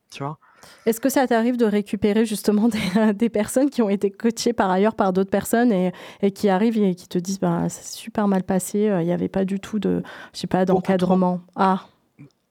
[0.09, 0.39] tu vois?
[0.86, 4.71] Est-ce que ça t'arrive de récupérer justement des, des, personnes qui ont été coachées par
[4.71, 8.27] ailleurs par d'autres personnes et, et, qui arrivent et qui te disent bah, c'est super
[8.27, 10.01] mal passé, il n'y avait pas du tout de,
[10.33, 11.41] je sais pas, d'encadrement.
[11.55, 11.86] Ah,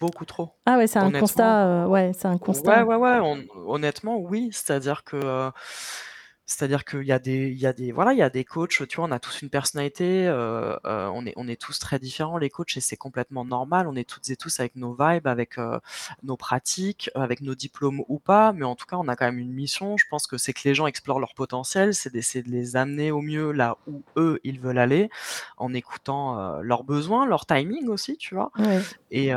[0.03, 0.51] Beaucoup trop.
[0.67, 2.85] Ah ouais, c'est un constat, euh, ouais, c'est un constat.
[2.85, 4.49] Ouais, ouais, ouais, honnêtement, oui.
[4.51, 5.49] C'est-à-dire que, euh,
[6.53, 8.87] c'est-à-dire qu'il y a des il y a des voilà, il y a des coachs,
[8.89, 11.99] tu vois, on a tous une personnalité, euh, euh, on est on est tous très
[11.99, 13.89] différents les coachs et c'est complètement normal.
[13.89, 15.79] On est toutes et tous avec nos vibes, avec, euh,
[16.23, 19.39] nos pratiques, avec nos diplômes ou pas, mais en tout cas, on a quand même
[19.39, 19.97] une mission.
[19.97, 23.11] Je pense que c'est que les gens explorent leur potentiel, c'est d'essayer de les amener
[23.11, 25.09] au mieux là où eux, ils veulent aller,
[25.57, 28.51] en écoutant, leurs besoins, leur timing aussi, tu vois?
[29.11, 29.33] Et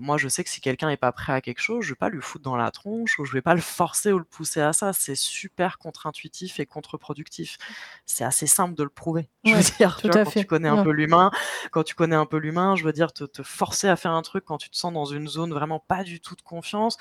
[0.00, 2.08] moi, je sais que si quelqu'un est pas prêt à quelque chose, je vais pas
[2.08, 4.72] lui foutre dans la tronche ou je vais pas le forcer ou le pousser à
[4.72, 4.92] ça.
[4.92, 7.58] C'est super contre-intuitif et contre-productif.
[8.06, 9.28] C'est assez simple de le prouver.
[9.44, 11.30] Je veux dire, quand tu connais un peu l'humain,
[11.70, 14.22] quand tu connais un peu l'humain, je veux dire, te, te, forcer à faire un
[14.22, 16.96] truc quand tu te sens dans une zone vraiment pas du tout de confiance,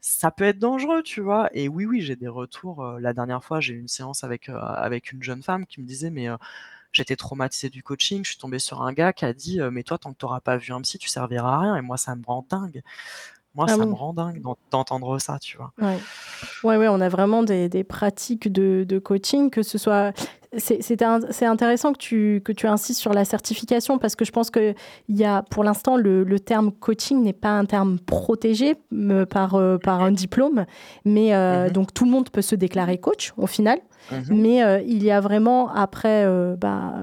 [0.00, 1.48] ça peut être dangereux, tu vois.
[1.52, 2.84] Et oui, oui, j'ai des retours.
[2.84, 5.80] Euh, la dernière fois, j'ai eu une séance avec, euh, avec une jeune femme qui
[5.80, 6.36] me disait, mais euh,
[6.92, 9.98] j'étais traumatisé du coaching, je suis tombé sur un gars qui a dit, mais toi,
[9.98, 11.76] tant que tu n'auras pas vu un psy, tu serviras à rien.
[11.76, 12.82] Et moi, ça me rend dingue.
[13.58, 14.40] Moi, ah ça me rend dingue
[14.70, 15.72] d'entendre ça, tu vois.
[15.82, 15.98] Ouais,
[16.62, 20.12] ouais, ouais on a vraiment des, des pratiques de, de, coaching, que ce soit.
[20.56, 24.76] C'est intéressant que tu, que tu insistes sur la certification parce que je pense qu'il
[25.08, 29.56] y a, pour l'instant, le, le, terme coaching n'est pas un terme protégé euh, par,
[29.56, 30.64] euh, par un diplôme,
[31.04, 31.72] mais euh, mm-hmm.
[31.72, 33.80] donc tout le monde peut se déclarer coach au final.
[34.10, 34.24] Mhm.
[34.30, 36.94] Mais euh, il y a vraiment, après, euh, bah,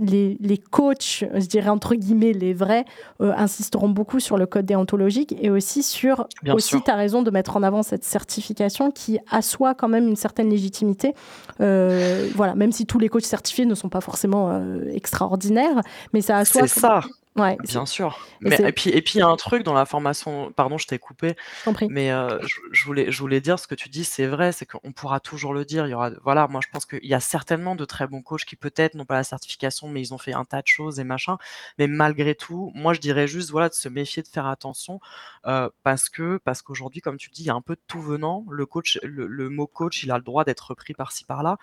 [0.00, 2.84] les, les, coachs, je dirais entre guillemets les vrais,
[3.20, 7.30] euh, insisteront beaucoup sur le code déontologique et aussi sur, aussi, tu as raison de
[7.30, 11.14] mettre en avant cette certification qui assoit quand même une certaine légitimité.
[11.58, 14.60] voilà, même si tous les coachs certifiés ne sont pas forcément
[14.92, 15.80] extraordinaires,
[16.12, 16.66] mais ça assoit.
[16.66, 17.00] C'est ça.
[17.36, 18.18] Ouais, Bien sûr.
[18.44, 20.76] et Mais et puis et puis il y a un truc dans la formation pardon,
[20.76, 21.36] je t'ai coupé,
[21.74, 21.90] prie.
[21.90, 24.66] mais heu, je je voulais je voulais dire ce que tu dis, c'est vrai, c'est
[24.66, 25.86] qu'on pourra toujours le dire.
[25.86, 28.44] Il y aura voilà, moi je pense qu'il y a certainement de très bons coachs
[28.44, 31.04] qui peut-être n'ont pas la certification, mais ils ont fait un tas de choses et
[31.04, 31.38] machin.
[31.78, 35.00] Mais malgré tout, moi je dirais juste, voilà, de se méfier, de faire attention,
[35.46, 38.00] heu, parce que parce qu'aujourd'hui, comme tu dis, il y a un peu de tout
[38.02, 38.44] venant.
[38.50, 41.58] Le coach le le mot coach, il a le droit d'être repris par-ci par-là.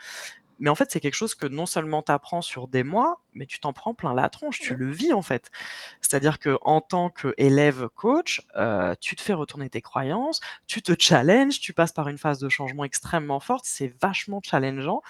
[0.59, 3.45] Mais en fait, c'est quelque chose que non seulement tu apprends sur des mois, mais
[3.45, 5.49] tu t'en prends plein la tronche, tu le vis en fait.
[6.01, 11.59] C'est-à-dire qu'en tant qu'élève coach, heu, tu te fais retourner tes croyances, tu te challenges,
[11.59, 15.01] tu passes par une phase de changement extrêmement forte, c'est vachement challengeant.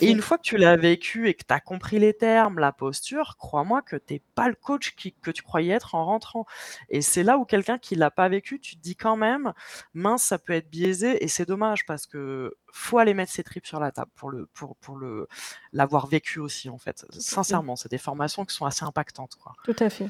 [0.00, 2.72] Et une fois que tu l'as vécu et que tu as compris les termes, la
[2.72, 6.46] posture, crois-moi que tu es pas le coach qui que tu croyais être en rentrant.
[6.88, 9.52] Et c'est là où quelqu'un qui l'a pas vécu, tu te dis quand même:
[9.94, 13.66] «Mince, ça peut être biaisé» et c'est dommage parce que faut aller mettre ses tripes
[13.66, 15.26] sur la table pour le pour pour le
[15.72, 17.04] l'avoir vécu aussi en fait.
[17.10, 19.52] Sincèrement, c'est des formations qui sont assez impactantes, quoi.
[19.64, 20.08] Tout à fait.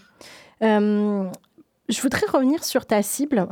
[1.91, 3.49] Je voudrais revenir sur ta cible.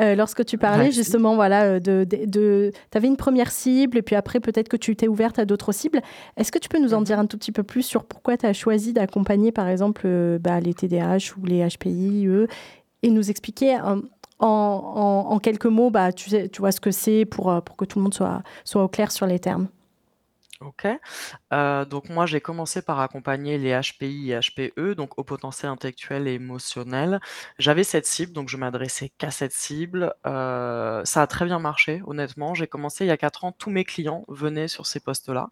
[0.00, 3.98] Heu, lorsque tu parlais justement, voilà, heu, de de de tu avais une première cible
[3.98, 6.00] et puis après peut-être que tu t'es ouverte à d'autres cibles.
[6.36, 8.36] Est-ce que tu peux nous en Mmh dire un tout petit peu plus sur pourquoi
[8.36, 12.46] tu as choisi d'accompagner par exemple, heu, bah, les TDAH ou les HPI, eux
[13.02, 13.76] et nous expliquer,
[14.46, 17.98] en quelques mots, bah, tu sais tu vois ce que c'est pour, pour que tout
[17.98, 19.68] le monde soit soit au clair sur les termes?
[20.64, 20.86] OK.
[21.52, 26.28] Heu, donc moi, j'ai commencé par accompagner les HPI et HPE, donc haut potentiel intellectuel
[26.28, 27.20] et émotionnel.
[27.58, 30.14] J'avais cette cible, donc je m'adressais qu'à cette cible.
[30.26, 32.54] Heu, ça a très bien marché, honnêtement.
[32.54, 35.48] J'ai commencé il y a 4 ans, tous mes clients venaient sur ces postes-là,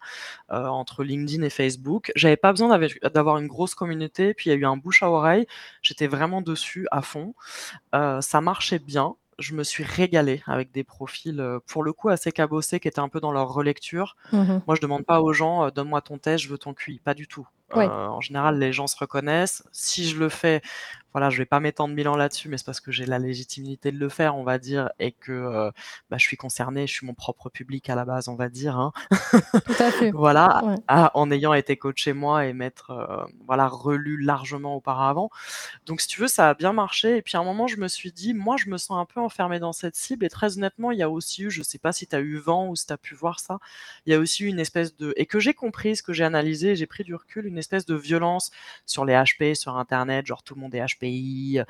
[0.51, 2.11] heu, entre LinkedIn et Facebook.
[2.15, 2.79] J'avais pas besoin
[3.13, 5.47] d'avoir une grosse communauté, puis il y a eu un bouche à oreille.
[5.83, 7.35] J'étais vraiment dessus à fond.
[7.93, 9.15] Ça marchait bien.
[9.41, 12.99] Je me suis régalée avec des profils, heu, pour le coup assez cabossés, qui étaient
[12.99, 14.15] un peu dans leur relecture.
[14.31, 14.61] Mmh mh.
[14.67, 17.13] Moi, je demande pas aux gens, heu: «Donne-moi ton test, je veux ton QI», pas
[17.15, 17.47] du tout.
[17.73, 17.91] Ouais.
[18.09, 19.63] en général, les gens se reconnaissent.
[19.71, 20.61] Si je le fais,
[21.13, 23.91] voilà, je vais pas m'étendre 1000 ans là-dessus, mais c'est parce que j'ai la légitimité
[23.91, 25.71] de le faire, on va dire et que, heu,
[26.09, 28.77] bah, je suis concernée, je suis mon propre public à la base, on va dire,
[28.77, 28.91] hein.
[29.65, 30.11] Tout à fait.
[30.11, 30.75] Voilà, Ouais.
[30.87, 35.29] à en ayant été coachée moi et m'être, heu, voilà, relue largement auparavant.
[35.85, 37.87] Donc si tu veux, ça a bien marché et puis à un moment, je me
[37.87, 40.91] suis dit: «Moi, je me sens un peu enfermée dans cette cible» et très honnêtement,
[40.91, 42.87] il y a aussi eu, je sais pas si tu as eu vent ou si
[42.87, 43.59] tu as pu voir ça,
[44.05, 46.23] il y a aussi eu une espèce de et que j'ai compris, ce que j'ai
[46.23, 48.51] analysé, j'ai pris du recul, une espèce de violence
[48.85, 51.65] sur les HP, sur internet, genre tout le monde est HPI, heu,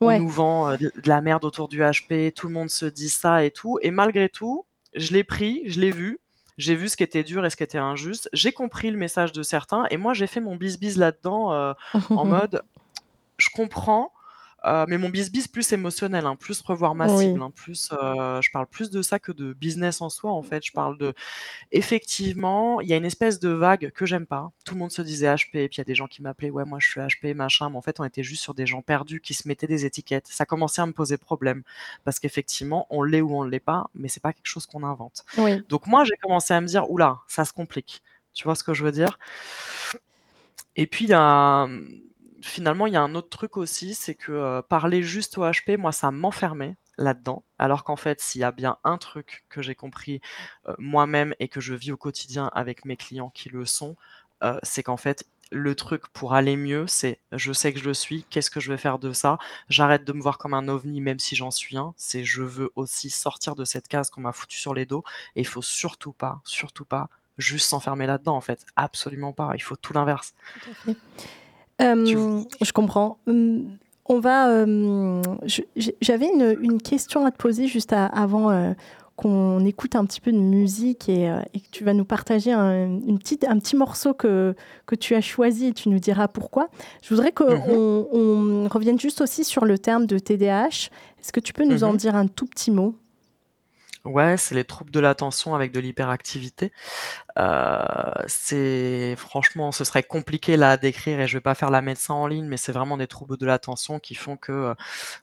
[0.00, 3.08] on nous vend, heu, de la merde autour du HP, tout le monde se dit
[3.08, 3.78] ça et tout.
[3.82, 6.18] Et malgré tout, je l'ai pris, je l'ai vu,
[6.56, 9.32] j'ai vu ce qui était dur et ce qui était injuste, j'ai compris le message
[9.32, 11.74] de certains et moi j'ai fait mon bisbise là-dedans, heu,
[12.10, 12.62] en mode:
[13.38, 14.12] «Je comprends»,
[14.66, 18.50] heu, mais mon bisbise plus émotionnel, hein, plus revoir ma cible, hein, plus, heu, je
[18.52, 20.64] parle plus de ça que de business en soi, en fait.
[20.64, 21.14] Je parle de
[21.72, 24.50] effectivement, il y a une espèce de vague que j'aime pas.
[24.64, 26.50] Tout le monde se disait HP et puis il y a des gens qui m'appelaient:
[26.50, 28.82] «Ouais, moi je suis HP, machin», mais en fait, on était juste sur des gens
[28.82, 30.28] perdus qui se mettaient des étiquettes.
[30.28, 31.62] Ça commençait à me poser problème
[32.04, 35.24] parce qu'effectivement, on l'est ou on l'est pas, mais c'est pas quelque chose qu'on invente.
[35.38, 35.62] Oui.
[35.68, 38.02] Donc moi, j'ai commencé à me dire: «Ouh là, ça se complique».
[38.34, 39.18] Tu vois ce que je veux dire?
[40.76, 41.68] Et puis il y a,
[42.48, 45.76] finalement, il y a un autre truc aussi, c'est que, heu, parler juste aux HP,
[45.76, 49.74] moi, ça m'enfermait là-dedans, alors qu'en fait, s'il y a bien un truc que j'ai
[49.74, 50.20] compris,
[50.68, 53.96] heu, moi-même et que je vis au quotidien avec mes clients qui le sont,
[54.42, 57.94] heu, c'est qu'en fait, le truc pour aller mieux, c'est: «Je sais que je le
[57.94, 59.38] suis, qu'est-ce que je vais faire de ça?
[59.68, 61.94] J'arrête de me voir comme un ovni, même si j'en suis un».
[61.96, 65.04] C'est je veux aussi sortir de cette case qu'on m'a foutue sur les dos
[65.36, 68.64] et il faut surtout pas, surtout pas juste s'enfermer là-dedans, en fait.
[68.76, 70.34] Absolument pas, il faut tout l'inverse.
[71.78, 73.18] Hem, je comprends.
[73.26, 73.62] Mmh,
[74.06, 74.64] on va,
[75.46, 75.66] j'ai
[76.00, 78.74] j'avais une une question à te poser juste a avant, heu,
[79.16, 82.52] qu'on écoute un petit peu de musique et heu et que tu vas nous partager
[82.52, 84.54] un une petite un petit morceau que
[84.86, 86.68] que tu as choisi et tu nous diras pourquoi.
[87.02, 87.78] Je voudrais qu'on mh.
[88.12, 90.90] on revienne juste aussi sur le terme de TDAH.
[91.20, 91.96] Est-ce que tu peux nous Mmh en mh.
[91.96, 92.94] dire un tout petit mot?
[94.04, 96.72] Ouais, c'est les troubles de l'attention avec de l'hyperactivité.
[97.38, 97.82] Heu,
[98.28, 102.14] c'est franchement, ce serait compliqué là à décrire et je vais pas faire la médecin
[102.14, 104.74] en ligne, mais c'est vraiment des troubles de l'attention qui font que, heu,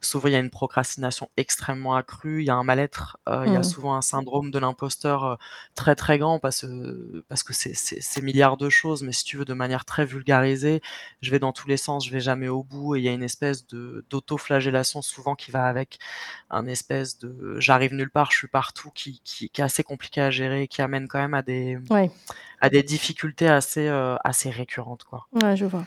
[0.02, 3.52] souvent il y a une procrastination extrêmement accrue, il y a un mal-être, heu, il
[3.52, 3.64] y a Mmh.
[3.64, 5.38] souvent un syndrome de l'imposteur,
[5.76, 6.66] très, très grand parce,
[7.30, 10.82] parce que c'est milliards de choses, mais si tu veux de manière très vulgarisée,
[11.22, 13.14] je vais dans tous les sens, je vais jamais au bout et il y a
[13.14, 15.98] une espèce de d'autoflagellation souvent qui va avec,
[16.52, 20.22] un espèce de j'arrive nulle part, je suis partout qui qui qui est assez compliqué
[20.22, 22.01] à gérer et qui amène quand même à des Ouais.
[22.60, 25.28] À des difficultés assez, heu, assez récurrentes, quoi.
[25.34, 25.86] Ouais, je vois.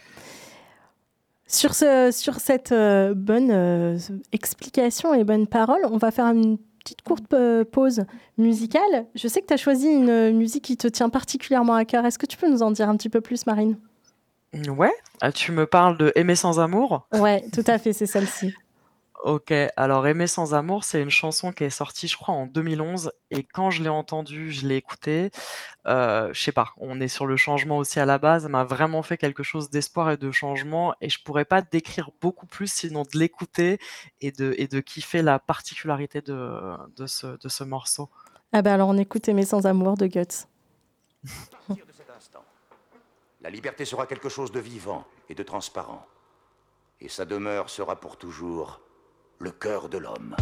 [1.46, 3.96] Sur ce sur cette, heu, bonne, heu,
[4.32, 7.34] explication et bonne parole, on va faire une petite courte,
[7.70, 8.04] pause
[8.36, 9.06] musicale.
[9.14, 12.04] Je sais que tu as choisi une, musique qui te tient particulièrement à cœur.
[12.04, 13.78] Est-ce que tu peux nous en dire un petit peu plus, Marine?
[14.68, 17.08] Ouais, ah, tu me parles de Aimer sans amour?
[17.12, 18.54] Ouais, tout à fait, c'est celle-ci.
[19.24, 23.10] OK, alors Aimer sans amour, c'est une chanson qui est sortie, je crois, en 2011
[23.30, 25.30] et quand je l'ai entendue, je l'ai écoutée,
[25.86, 28.64] heu, je sais pas, on est sur le changement aussi à la base, elle m'a
[28.64, 32.70] vraiment fait quelque chose d'espoir et de changement et je pourrais pas décrire beaucoup plus
[32.70, 33.78] sinon de l'écouter
[34.20, 36.60] et de et de kiffer la particularité de
[36.94, 38.10] de ce de ce morceau.
[38.52, 40.20] Ah bah alors on écoute Aimer sans amour de Guts.
[41.24, 42.44] À partir de cet instant,
[43.40, 46.06] la liberté sera quelque chose de vivant et de transparent.
[47.00, 48.82] Et sa demeure sera pour toujours
[49.38, 50.36] le cœur de l'homme.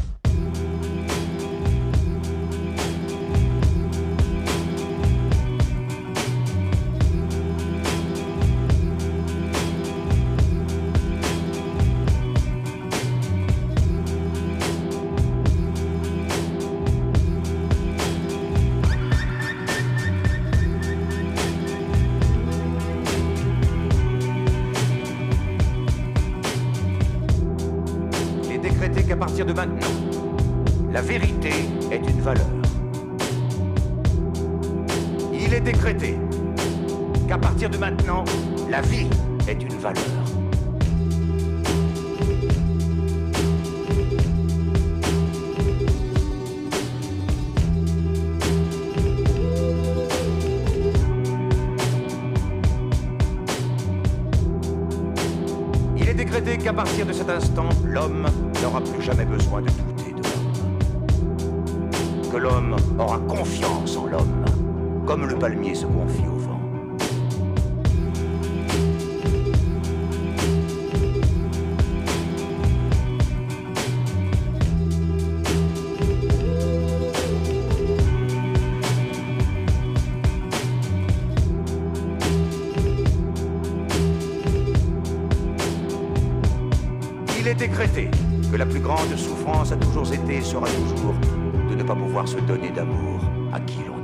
[57.85, 58.27] L'homme
[58.62, 60.53] n'aura plus jamais besoin de douter de l'homme.
[62.31, 64.44] Que l'homme aura confiance en l'homme,
[65.07, 66.41] comme le palmier se confie au
[90.11, 91.15] été sera toujours
[91.71, 93.21] de ne pas pouvoir se donner d'amour
[93.53, 94.02] à qui l'on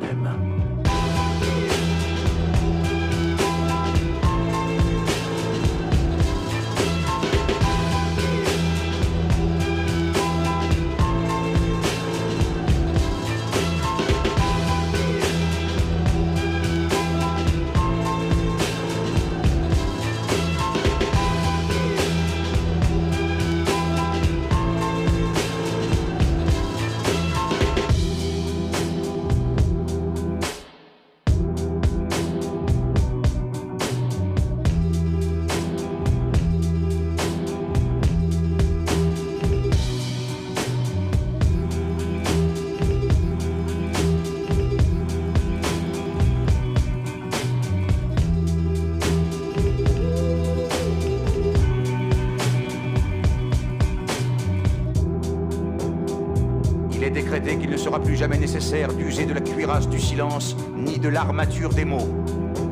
[56.98, 60.56] Il est décrété qu'il ne sera plus jamais nécessaire d'user de la cuirasse du silence
[60.74, 62.08] ni de l'armature des mots.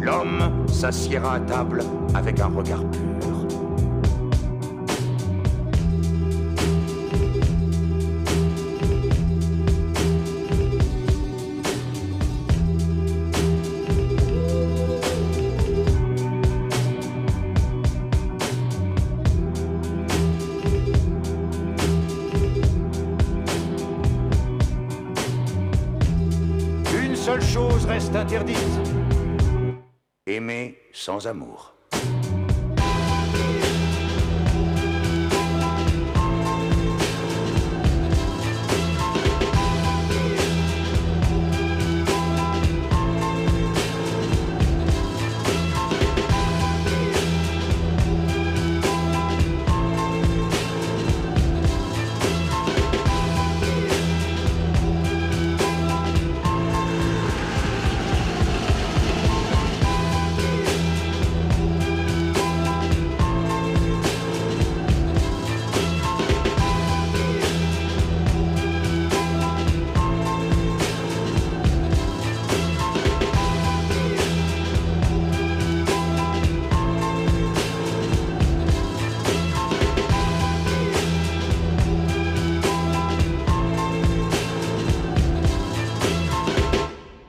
[0.01, 3.15] L'homme s'assiera à table avec un regard pur.
[31.27, 31.76] Amour.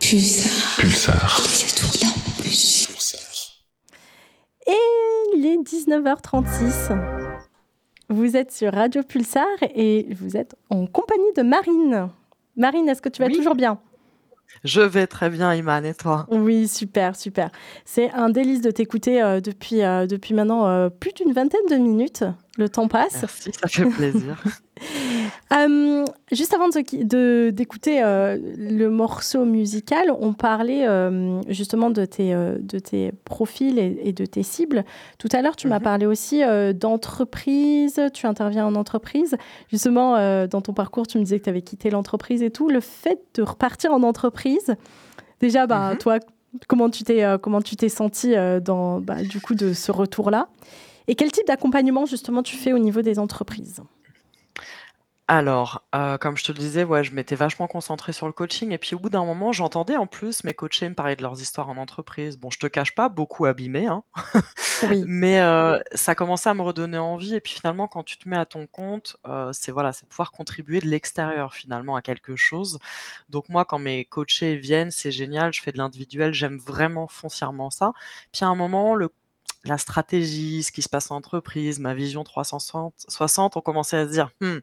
[0.09, 0.23] Amour.
[0.77, 1.41] Pulsar.
[4.65, 6.97] Et il est 19h36.
[8.07, 12.07] Vous êtes sur Radio Pulsar et vous êtes en compagnie de Marine.
[12.55, 13.35] Marine, est-ce que tu vas Oui.
[13.35, 13.79] toujours bien?
[14.63, 16.25] Je vais très bien, Iman, et toi?
[16.31, 17.51] Oui, super, super.
[17.83, 21.75] C'est un délice de t'écouter euh, depuis, euh, depuis maintenant euh, plus d'une vingtaine de
[21.75, 22.23] minutes.
[22.57, 23.21] Le temps passe.
[23.21, 24.41] Merci, ça fait plaisir.
[25.53, 32.33] Euh, juste avant de, d'écouter euh, le morceau musical, on parlait euh, justement de tes,
[32.33, 34.83] de tes profils et, de tes cibles.
[35.19, 35.83] Tout à l'heure, tu m'as mhm.
[35.83, 36.41] parlé aussi
[36.75, 39.37] d'entreprise, tu interviens en entreprise.
[39.71, 42.69] Justement, dans ton parcours, tu me disais que tu avais quitté l'entreprise et tout.
[42.69, 44.75] Le fait de repartir en entreprise,
[45.39, 45.97] déjà, bah, mhm.
[45.97, 46.19] toi,
[46.67, 50.49] comment tu t'es, comment tu t'es senti dans, bah, du coup, de ce retour-là?
[51.07, 53.81] Et quel type d'accompagnement, justement, tu fais au niveau des entreprises?
[55.29, 58.71] Alors, euh, comme je te le disais, ouais, je m'étais vachement concentrée sur le coaching
[58.71, 61.41] et puis au bout d'un moment, j'entendais en plus mes coachés me parler de leurs
[61.41, 62.37] histoires en entreprise.
[62.37, 64.03] Bon, je te cache pas, beaucoup abîmés, hein.
[65.05, 68.37] Mais euh, ça commençait à me redonner envie et puis finalement, quand tu te mets
[68.37, 72.79] à ton compte, euh, c'est voilà, c'est pouvoir contribuer de l'extérieur finalement à quelque chose.
[73.29, 77.69] Donc moi, quand mes coachés viennent, c'est génial, je fais de l'individuel, j'aime vraiment foncièrement
[77.69, 77.91] ça.
[78.31, 79.09] Puis à un moment, le
[79.65, 84.11] la stratégie, ce qui se passe en entreprise, ma vision 360, on commençait à se
[84.11, 84.59] dire, «Hmm,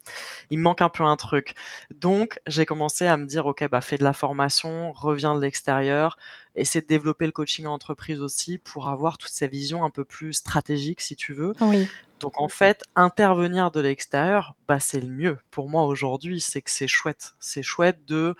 [0.50, 1.54] il me manque un peu un truc.
[1.94, 6.16] Donc, j'ai commencé à me dire, OK, bah, fais de la formation, reviens de l'extérieur,
[6.54, 10.04] essaie de développer le coaching en entreprise aussi pour avoir toutes ces visions un peu
[10.04, 11.52] plus stratégiques, si tu veux.
[11.60, 11.88] Oui.
[12.20, 15.38] Donc en fait, intervenir de l'extérieur, bah, c'est le mieux.
[15.50, 17.34] Pour moi aujourd'hui, c'est que c'est chouette.
[17.38, 18.34] C'est chouette de,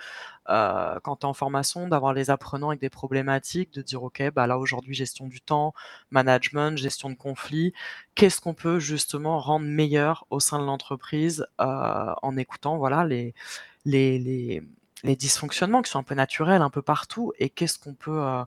[0.48, 4.22] euh, quand tu es en formation, d'avoir les apprenants avec des problématiques, de dire OK,
[4.35, 5.74] bah là aujourd'hui, gestion du temps,
[6.11, 7.72] management, gestion de conflits.
[8.14, 13.35] Qu'est-ce qu'on peut justement rendre meilleur au sein de l'entreprise euh, en écoutant voilà, les,
[15.04, 17.33] dysfonctionnements qui sont un peu naturels un peu partout?
[17.38, 18.44] Et qu'est-ce qu'on peut euh,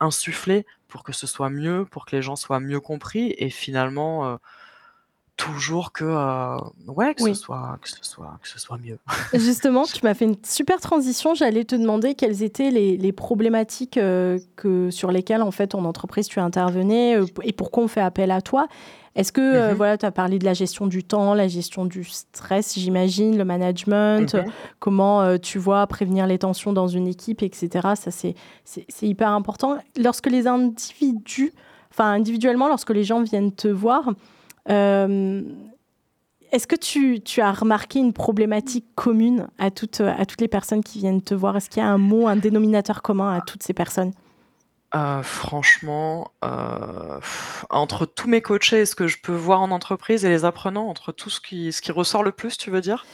[0.00, 3.34] insuffler pour que ce soit mieux, pour que les gens soient mieux compris?
[3.38, 4.38] Et finalement
[5.36, 6.56] toujours que, euh,
[6.88, 8.98] ouais, que ce soit que ce soit que ce soit mieux.
[9.34, 11.34] Justement, tu m'as fait une super transition.
[11.34, 15.84] J'allais te demander quelles étaient les, les problématiques euh, que sur lesquelles en fait ton
[15.84, 18.66] entreprise tu intervenais euh, et pourquoi on fait appel à toi.
[19.14, 22.04] Est-ce que mmh voilà, tu as parlé de la gestion du temps, la gestion du
[22.04, 24.44] stress, j'imagine, le management, mmh
[24.78, 27.88] comment tu vois prévenir les tensions dans une équipe, etc.
[27.94, 28.34] Ça c'est
[29.00, 29.78] hyper important.
[29.98, 31.54] Lorsque les individus,
[31.90, 34.10] enfin individuellement, lorsque les gens viennent te voir,
[34.68, 40.82] est-ce que tu, tu, as remarqué une problématique commune à toutes, à toutes les personnes
[40.82, 41.56] qui viennent te voir?
[41.56, 44.12] Est-ce qu'il y a un mot, un dénominateur commun à toutes ces personnes?
[44.94, 47.18] Euh, franchement, euh,
[47.70, 51.12] entre tous mes coachés ce que je peux voir en entreprise et les apprenants, entre
[51.12, 53.04] tout ce qui, ce qui ressort le plus, tu veux dire?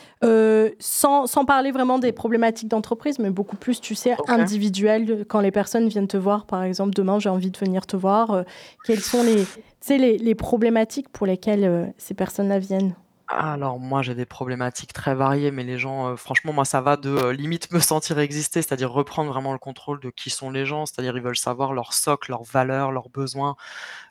[0.79, 5.51] Sans, sans, parler vraiment des problématiques d'entreprise, mais beaucoup plus, tu sais, individuel, quand les
[5.51, 8.45] personnes viennent te voir, par exemple, demain j'ai envie de venir te voir,
[8.85, 9.45] quels sont les,
[9.91, 12.95] les, les, problématiques pour lesquelles euh, ces personnes-là viennent?
[13.39, 16.97] Alors moi j'ai des problématiques très variées, mais les gens, euh, franchement moi ça va
[16.97, 20.67] de euh, limite me sentir exister, c'est-à-dire reprendre vraiment le contrôle de qui sont les
[20.67, 23.57] gens, c'est-à-dire ils veulent savoir leur socle, leurs valeurs, leurs besoins,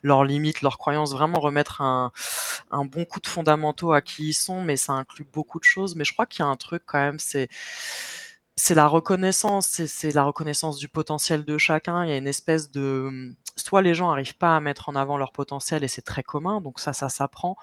[0.02, 2.12] leurs limites, leurs croyances, vraiment remettre un,
[2.70, 5.96] un bon coup de fondamentaux à qui ils sont, mais ça inclut beaucoup de choses.
[5.96, 7.48] Mais je crois qu'il y a un truc quand même, c'est
[8.56, 12.04] c'est la reconnaissance, c'est la reconnaissance du potentiel de chacun.
[12.04, 15.16] Il y a une espèce de soit les gens n'arrivent pas à mettre en avant
[15.16, 17.56] leur potentiel et c'est très commun, donc ça, ça s'apprend.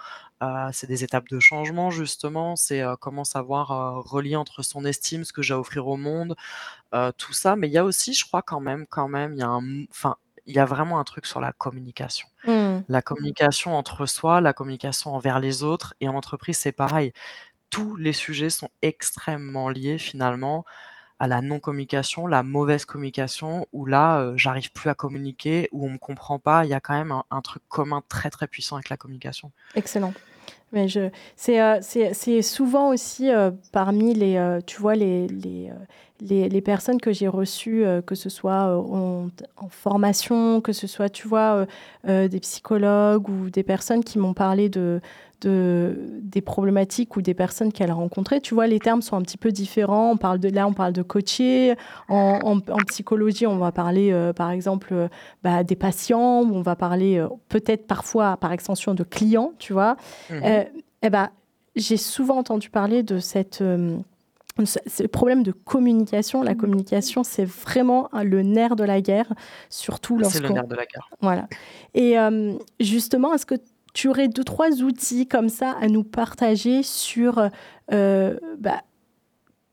[0.44, 4.86] Euh, c'est des étapes de changement justement, c'est euh, comment savoir euh, relier entre son
[4.86, 6.36] estime, ce que j'ai à offrir au monde,
[7.18, 7.56] tout ça.
[7.56, 9.84] Mais il y a aussi, je crois quand même, quand même, il y a un,
[9.92, 10.16] enfin,
[10.48, 12.28] il y a vraiment un truc sur la communication.
[12.46, 12.80] Mmh.
[12.88, 17.14] La communication entre soi, la communication envers les autres et en entreprise, c'est pareil.
[17.70, 20.66] Tous les sujets sont extrêmement liés finalement
[21.20, 25.98] à la non-communication, la mauvaise communication, où là, j'arrive plus à communiquer, où on me
[25.98, 26.64] comprend pas.
[26.64, 29.52] Il y a quand même un, truc commun très très puissant avec la communication.
[29.76, 30.14] Excellent.
[30.72, 33.30] Mais je, c'est, souvent aussi
[33.74, 35.28] parmi les, tu vois, les,
[36.22, 39.30] les, les, personnes que j'ai reçues, que ce soit en,
[39.70, 41.66] formation, que ce soit, tu vois,
[42.06, 45.02] des psychologues ou des personnes qui m'ont parlé de,
[45.42, 48.42] de, des problématiques ou des personnes qu'elle a rencontrées.
[48.42, 50.12] Tu vois, les termes sont un petit peu différents.
[50.12, 51.76] On parle de, là, on parle de coacher.
[52.08, 55.08] En, psychologie, on va parler, euh, par exemple, euh,
[55.44, 56.42] bah, des patients.
[56.42, 59.96] On va parler euh, peut-être parfois, par extension, de clients, tu vois.
[60.30, 60.66] Mhm.
[61.02, 61.30] eh ben,
[61.76, 63.64] j'ai souvent entendu parler de cette
[64.66, 66.44] ce problème de communication.
[66.44, 66.58] La mhm.
[66.58, 69.32] communication, c'est vraiment le nerf de la guerre,
[69.70, 70.38] surtout lorsque.
[70.38, 71.10] C'est le nerf de la guerre.
[71.22, 71.48] Voilà.
[71.94, 72.16] Et
[72.80, 73.56] justement, est-ce que
[74.00, 77.50] tu aurais deux, trois outils comme ça à nous partager sur
[77.92, 78.82] euh, bah,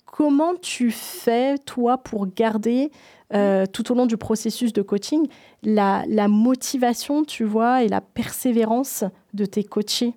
[0.05, 2.91] comment tu fais, toi, pour garder
[3.33, 5.29] euh, tout au long du processus de coaching
[5.63, 10.15] la, la, motivation, tu vois, et la persévérance de tes coachés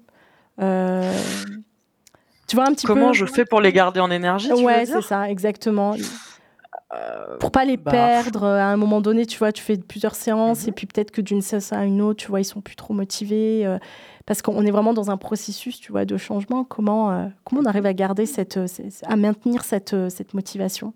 [0.59, 1.13] euh,
[2.47, 5.29] tu vois un petit Comment je fais pour les garder en énergie Ouais, c'est ça,
[5.29, 5.95] exactement.
[6.93, 10.15] Euh, Pour pas les bah, perdre, à un moment donné, tu vois, tu fais plusieurs
[10.15, 10.69] séances Mhm.
[10.69, 12.93] et puis peut-être que d'une séance à une autre, tu vois, ils sont plus trop
[12.93, 13.65] motivés.
[13.65, 13.77] euh,
[14.25, 16.63] parce qu'on est vraiment dans un processus, tu vois, de changement.
[16.63, 18.67] Comment, euh, comment on arrive à garder cette, euh,
[19.07, 20.93] à maintenir cette, euh, cette motivation?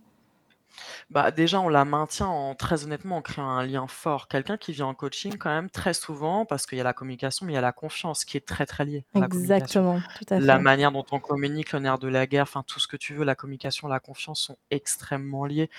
[1.09, 4.27] Bah, déjà, on la maintient en très honnêtement en créant un lien fort.
[4.27, 7.45] Quelqu'un qui vient en coaching quand même très souvent, parce qu'il y a la communication,
[7.45, 9.79] mais il y a la confiance qui est très, très liée à la communication.
[9.79, 10.59] Exactement, tout à La fait.
[10.59, 13.25] manière dont on communique, le nerf de la guerre, enfin tout ce que tu veux,
[13.25, 15.69] la communication, la confiance sont extrêmement liés.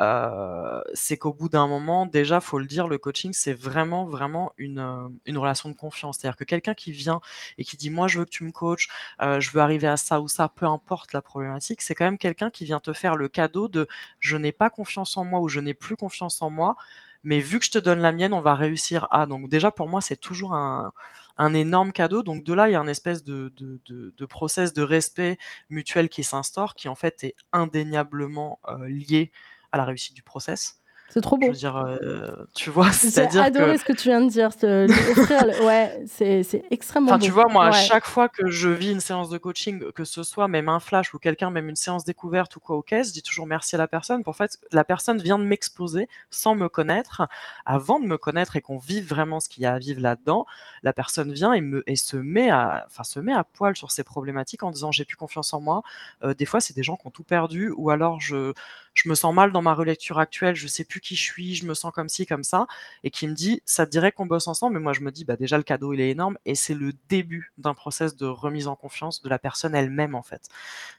[0.00, 4.52] Heu, c'est qu'au bout d'un moment, déjà, faut le dire, le coaching, c'est vraiment, vraiment
[4.58, 6.18] une, heu, une relation de confiance.
[6.18, 7.20] C'est-à-dire que quelqu'un qui vient
[7.58, 8.88] et qui dit: «Moi, je veux que tu me coaches,
[9.22, 12.18] heu, je veux arriver à ça ou ça», peu importe la problématique, c'est quand même
[12.18, 13.86] quelqu'un qui vient te faire le cadeau de:
[14.34, 16.76] «Je n'ai pas confiance en moi» ou «Je n'ai plus confiance en moi,
[17.24, 19.26] mais vu que je te donne la mienne, on va réussir à».
[19.26, 22.22] Donc déjà, pour moi, c'est toujours un énorme cadeau.
[22.22, 25.38] Donc de là, il y a un espèce de de process de respect
[25.70, 29.32] mutuel qui s'instaure, qui en fait est indéniablement, heu, lié
[29.72, 30.76] à la réussite du process.
[31.10, 31.52] C'est trop Je beau.
[31.52, 32.86] veux dire, heu, tu vois?
[32.90, 34.50] J'ai C'est-à-dire adoré que ce que tu viens de dire.
[34.52, 37.24] ce- le- Ouais, c'est c'est extrêmement Enfin, beau.
[37.24, 40.22] tu vois, moi, à chaque fois que je vis une séance de coaching, que ce
[40.22, 43.22] soit même un flash ou quelqu'un, même une séance découverte ou quoi, OK, je dis
[43.22, 44.24] toujours merci à la personne.
[44.24, 47.22] Pour fait, la personne vient de m'exposer sans me connaître.
[47.66, 50.46] Avant de me connaître et qu'on vive vraiment ce qu'il y a à vivre là-dedans,
[50.82, 53.90] la personne vient et, me, et se, met à, enfin, se met à poil sur
[53.92, 55.82] ses problématiques en disant j'ai plus confiance en moi.
[56.24, 58.52] Euh, des fois, c'est des gens qui ont tout perdu ou alors je,
[58.94, 61.66] je me sens mal dans ma relecture actuelle, je sais plus qui je suis, je
[61.66, 62.66] me sens comme ci, comme ça,
[63.02, 64.74] et qui me dit ça te dirait qu'on bosse ensemble?
[64.74, 66.92] Mais moi, je me dis bah déjà le cadeau il est énorme et c'est le
[67.08, 70.48] début d'un process de remise en confiance de la personne elle-même en fait.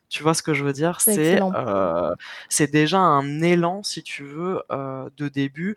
[0.09, 1.01] Tu vois ce que je veux dire?
[1.01, 2.13] C'est euh,
[2.49, 5.75] c'est déjà un élan, si tu veux, euh, de début.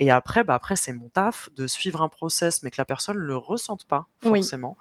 [0.00, 3.16] Et après, bah après c'est mon taf de suivre un process, mais que la personne
[3.16, 4.40] ne le ressente pas Oui.
[4.40, 4.76] forcément.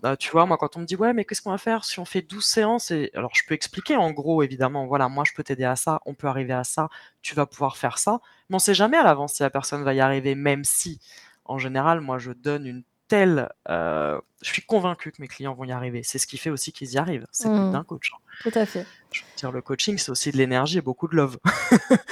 [0.00, 1.98] Bah, tu vois, moi, quand on me dit ouais, mais qu'est-ce qu'on va faire si
[1.98, 5.32] on fait 12 séances et alors je peux expliquer en gros, évidemment, voilà, moi je
[5.34, 6.88] peux t'aider à ça, on peut arriver à ça,
[7.20, 9.94] tu vas pouvoir faire ça, mais on sait jamais à l'avance si la personne va
[9.94, 11.00] y arriver, même si,
[11.44, 15.64] en général, moi je donne une telle, euh, je suis convaincu que mes clients vont
[15.64, 16.02] y arriver.
[16.04, 17.26] C'est ce qui fait aussi qu'ils y arrivent.
[17.32, 17.72] C'est le but Mm.
[17.72, 18.12] d'un coach.
[18.14, 18.18] hein.
[18.42, 18.86] Tout à fait.
[19.10, 21.38] Je veux dire, le coaching, c'est aussi de l'énergie et beaucoup de love.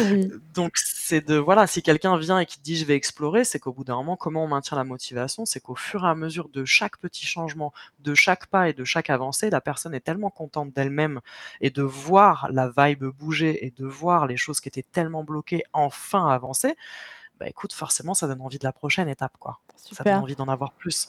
[0.00, 0.30] Oui.
[0.52, 3.72] Donc c'est de voilà, si quelqu'un vient et qui dit je vais explorer, c'est qu'au
[3.72, 6.66] bout d'un moment, comment on maintient la motivation, c'est qu'au fur et à mesure de
[6.66, 10.70] chaque petit changement, de chaque pas et de chaque avancée, la personne est tellement contente
[10.74, 11.20] d'elle-même
[11.62, 15.62] et de voir la vibe bouger et de voir les choses qui étaient tellement bloquées
[15.72, 16.74] enfin avancer.
[17.38, 19.58] Bah écoute, forcément, ça donne envie de la prochaine étape, quoi.
[19.76, 21.08] Ça donne envie d'en avoir plus.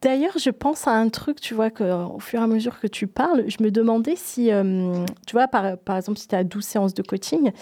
[0.00, 2.88] D'ailleurs, je pense à un truc, tu vois, que, au fur et à mesure que
[2.88, 6.42] tu parles, je me demandais si, euh, tu vois, par, par exemple, si tu as
[6.42, 7.52] 12 séances de coaching,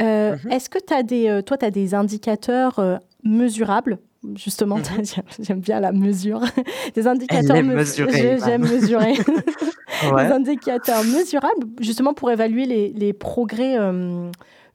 [0.00, 0.50] euh, Mhm.
[0.52, 3.98] est-ce que tu as des, euh, toi, tu as des indicateurs euh, mesurables?
[4.34, 4.84] Justement, Mhm.
[5.04, 6.40] j'aime- j'aime bien la mesure.
[6.94, 8.46] des indicateurs aime mes- mesurer, je- Ivan.
[8.46, 9.12] J'aime mesurer.
[10.14, 10.26] Ouais.
[10.26, 13.76] des indicateurs mesurables, justement pour évaluer les, les progrès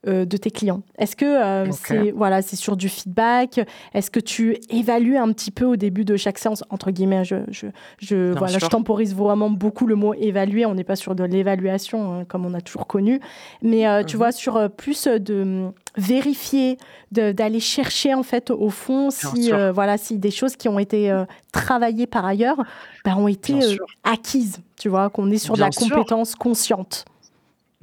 [0.06, 0.82] de tes clients.
[1.00, 3.60] Est-ce que euh, c'est voilà, c'est sur du feedback?
[3.94, 6.64] Est-ce que tu évalues un petit peu au début de chaque séance?
[6.70, 10.66] Entre guillemets Je, je, voilà, je temporise vraiment beaucoup le mot évaluer.
[10.66, 13.20] On n'est pas sur de l'évaluation hein, comme on a toujours connu,
[13.62, 14.18] mais euh, tu Mhm.
[14.20, 16.78] vois sur euh, plus de vérifier,
[17.12, 21.10] d'aller chercher en fait au fond si euh, voilà si des choses qui ont été
[21.10, 22.58] euh, travaillées par ailleurs
[23.06, 24.60] ben, ont été euh, acquises.
[24.78, 25.90] Tu vois qu'on est sur de la sûr.
[25.96, 27.06] compétence consciente.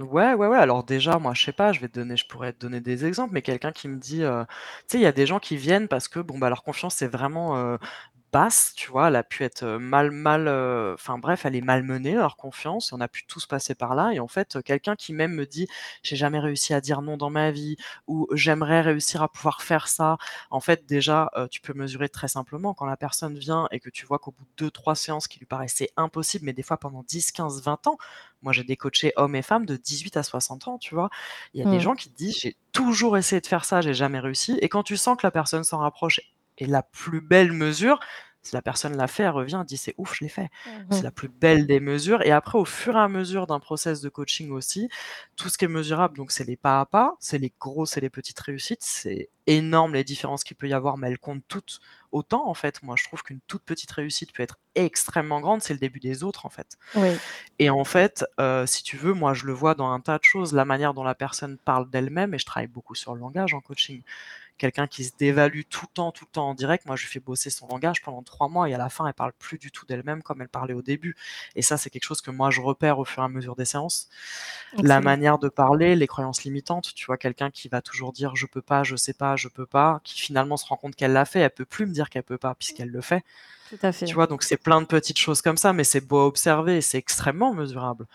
[0.03, 0.57] Ouais, ouais, ouais.
[0.59, 3.33] Alors déjà, moi, je sais pas, je vais donner, je pourrais te donner des exemples,
[3.35, 4.53] mais quelqu'un qui me dit, euh, tu
[4.93, 7.09] sais, il y a des gens qui viennent parce que bon, bah, leur confiance est
[7.09, 7.77] vraiment euh,
[8.33, 12.15] basse, tu vois, elle a pu être mal, mal, euh, enfin bref, elle est malmenée,
[12.15, 14.13] leur confiance, et on a pu tous passer par là.
[14.13, 15.69] Et en fait, quelqu'un qui même me dit,
[16.03, 17.77] j'ai jamais réussi à dire non dans ma vie,
[18.07, 20.17] ou j'aimerais réussir à pouvoir faire ça.
[20.51, 23.91] En fait, déjà, euh, tu peux mesurer très simplement quand la personne vient et que
[23.91, 26.79] tu vois qu'au bout de deux, trois séances qui lui paraissaient impossibles, mais des fois
[26.79, 27.99] pendant 10, 15, 20 ans,
[28.43, 31.11] moi, j'ai des coachés hommes et femmes de 18 à 60 ans, tu vois.
[31.55, 31.81] Il y a des Mm.
[31.81, 34.59] gens qui te disent, j'ai toujours essayé de faire ça, j'ai jamais réussi.
[34.61, 36.21] Et quand tu sens que la personne s'en rapproche,
[36.59, 38.01] et la plus belle mesure,
[38.45, 40.51] si la personne l'a fait, elle revient, elle dit, c'est ouf, je l'ai fait.
[40.91, 42.23] C'est la plus belle des mesures.
[42.23, 44.89] Et après, au fur et à mesure d'un process de coaching aussi,
[45.37, 48.01] tout ce qui est mesurable, donc c'est les pas à pas, c'est les grosses et
[48.01, 48.83] les petites réussites.
[48.83, 51.81] C'est énorme les différences qu'il peut y avoir, mais elles comptent toutes
[52.11, 52.83] autant, en fait.
[52.83, 56.25] Moi, je trouve qu'une toute petite réussite peut être extrêmement grande, c'est le début des
[56.25, 56.79] autres, en fait.
[56.97, 57.11] Oui.
[57.61, 60.25] Et en fait, euh, si tu veux, moi je le vois dans un tas de
[60.25, 63.55] choses, la manière dont la personne parle d'elle-même, et je travaille beaucoup sur le langage
[63.55, 64.03] en coaching.
[64.63, 67.11] Quelqu'un qui se dévalue tout le temps, tout le temps en direct, moi je lui
[67.11, 69.73] fais bosser son langage pendant trois mois et à la fin elle parle plus du
[69.73, 71.17] tout d'elle-même comme elle parlait au début.
[71.57, 73.65] Et ça c'est quelque chose que moi je repère au fur et à mesure des
[73.65, 74.09] séances.
[74.81, 78.47] La manière de parler, les croyances limitantes, tu vois, quelqu'un qui va toujours dire je
[78.47, 81.25] peux pas, je sais pas, je peux pas, qui finalement se rend compte qu'elle l'a
[81.25, 83.25] fait, elle peut plus me dire qu'elle peut pas puisqu'elle le fait.
[83.69, 84.07] Tout à fait.
[84.07, 86.77] Tu vois, donc c'est plein de petites choses comme ça, mais c'est beau à observer
[86.77, 88.07] et c'est extrêmement mesurable.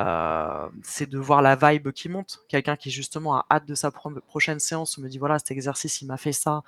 [0.00, 2.40] Euh, c'est de voir la vibe qui monte.
[2.48, 6.06] Quelqu'un qui justement a hâte de sa prochaine séance me dit voilà cet exercice il
[6.06, 6.62] m'a fait ça,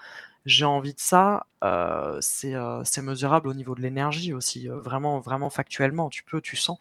[0.44, 1.46] j'ai envie de ça.
[1.64, 6.10] Euh, c'est mesurable au niveau de l'énergie aussi, vraiment vraiment factuellement.
[6.10, 6.78] Tu peux, tu sens.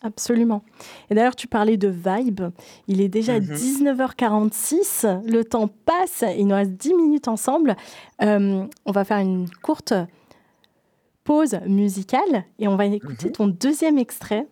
[0.00, 0.64] Absolument.
[1.10, 2.42] Et d'ailleurs, tu parlais de vibe.
[2.88, 5.06] Il est déjà 19h46.
[5.06, 6.24] Mmh Le temps passe.
[6.36, 7.76] Il nous reste 10 minutes ensemble.
[8.20, 9.94] on va faire une courte
[11.24, 14.46] pause musicale et on va écouter mmh ton deuxième extrait.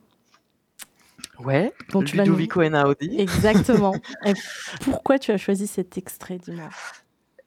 [1.38, 2.62] Ouais, dont tu Ludovico.
[2.62, 3.16] Einaudi.
[3.18, 3.94] Exactement.
[4.84, 6.68] pourquoi tu as choisi cet extrait, dis-moi?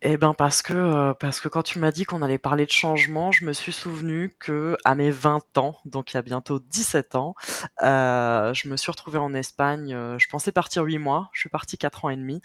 [0.07, 2.71] Eh ben parce que, euh, parce que quand tu m'as dit qu'on allait parler de
[2.71, 6.59] changement, je me suis souvenu que à mes 20 ans, donc il y a bientôt
[6.59, 7.33] 17 ans,
[7.81, 9.95] euh, je me suis retrouvée en Espagne.
[9.95, 12.39] Euh, je pensais partir 8 mois, je suis partie 4 ans et demi.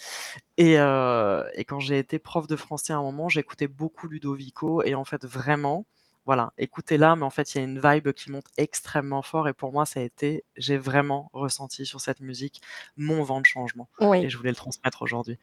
[0.56, 4.94] Et, et quand j'ai été prof de français à un moment, j'écoutais beaucoup Ludovico et
[4.94, 5.86] en fait vraiment,
[6.26, 9.52] voilà, écoutez-la, mais en fait il y a une vibe qui monte extrêmement fort et
[9.52, 12.60] pour moi ça a été, j'ai vraiment ressenti sur cette musique
[12.96, 15.38] mon vent de changement et je voulais le transmettre aujourd'hui.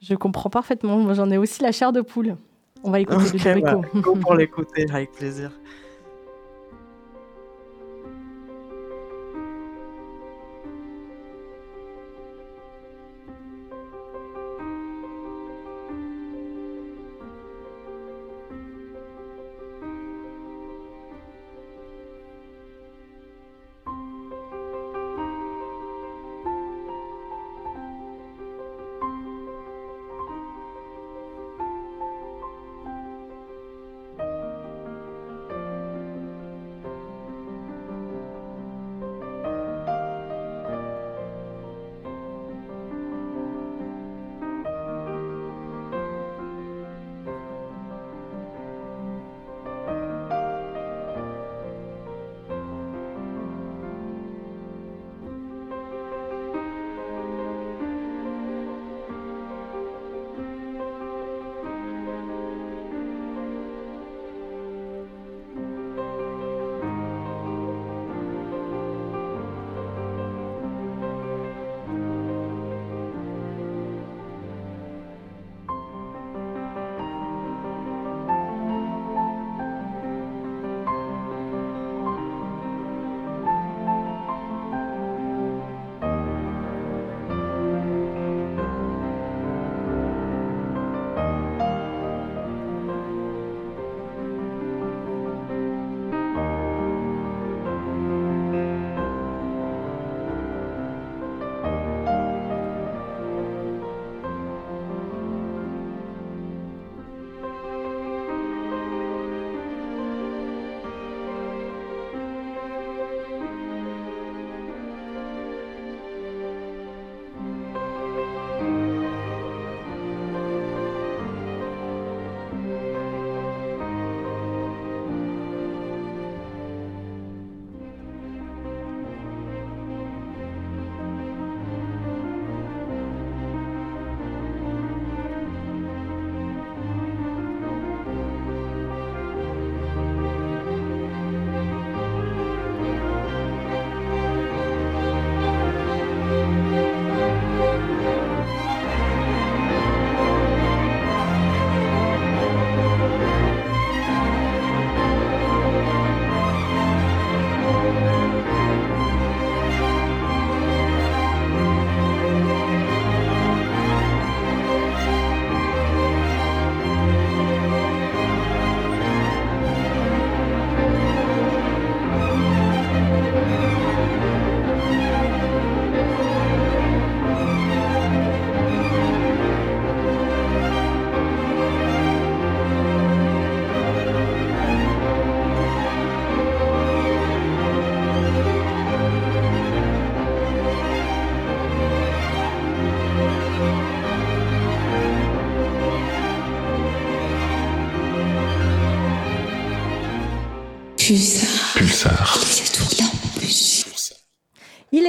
[0.00, 0.98] Je comprends parfaitement.
[0.98, 2.36] Moi, j'en ai aussi la chair de poule.
[2.82, 3.80] On va écouter okay, le bah,
[4.20, 5.50] pour l'écouter avec plaisir.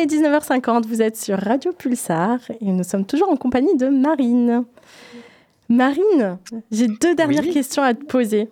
[0.05, 4.63] Est 19h50, vous êtes sur Radio Pulsar et nous sommes toujours en compagnie de Marine.
[5.67, 6.37] Marine,
[6.71, 8.49] j'ai deux dernières questions à te poser.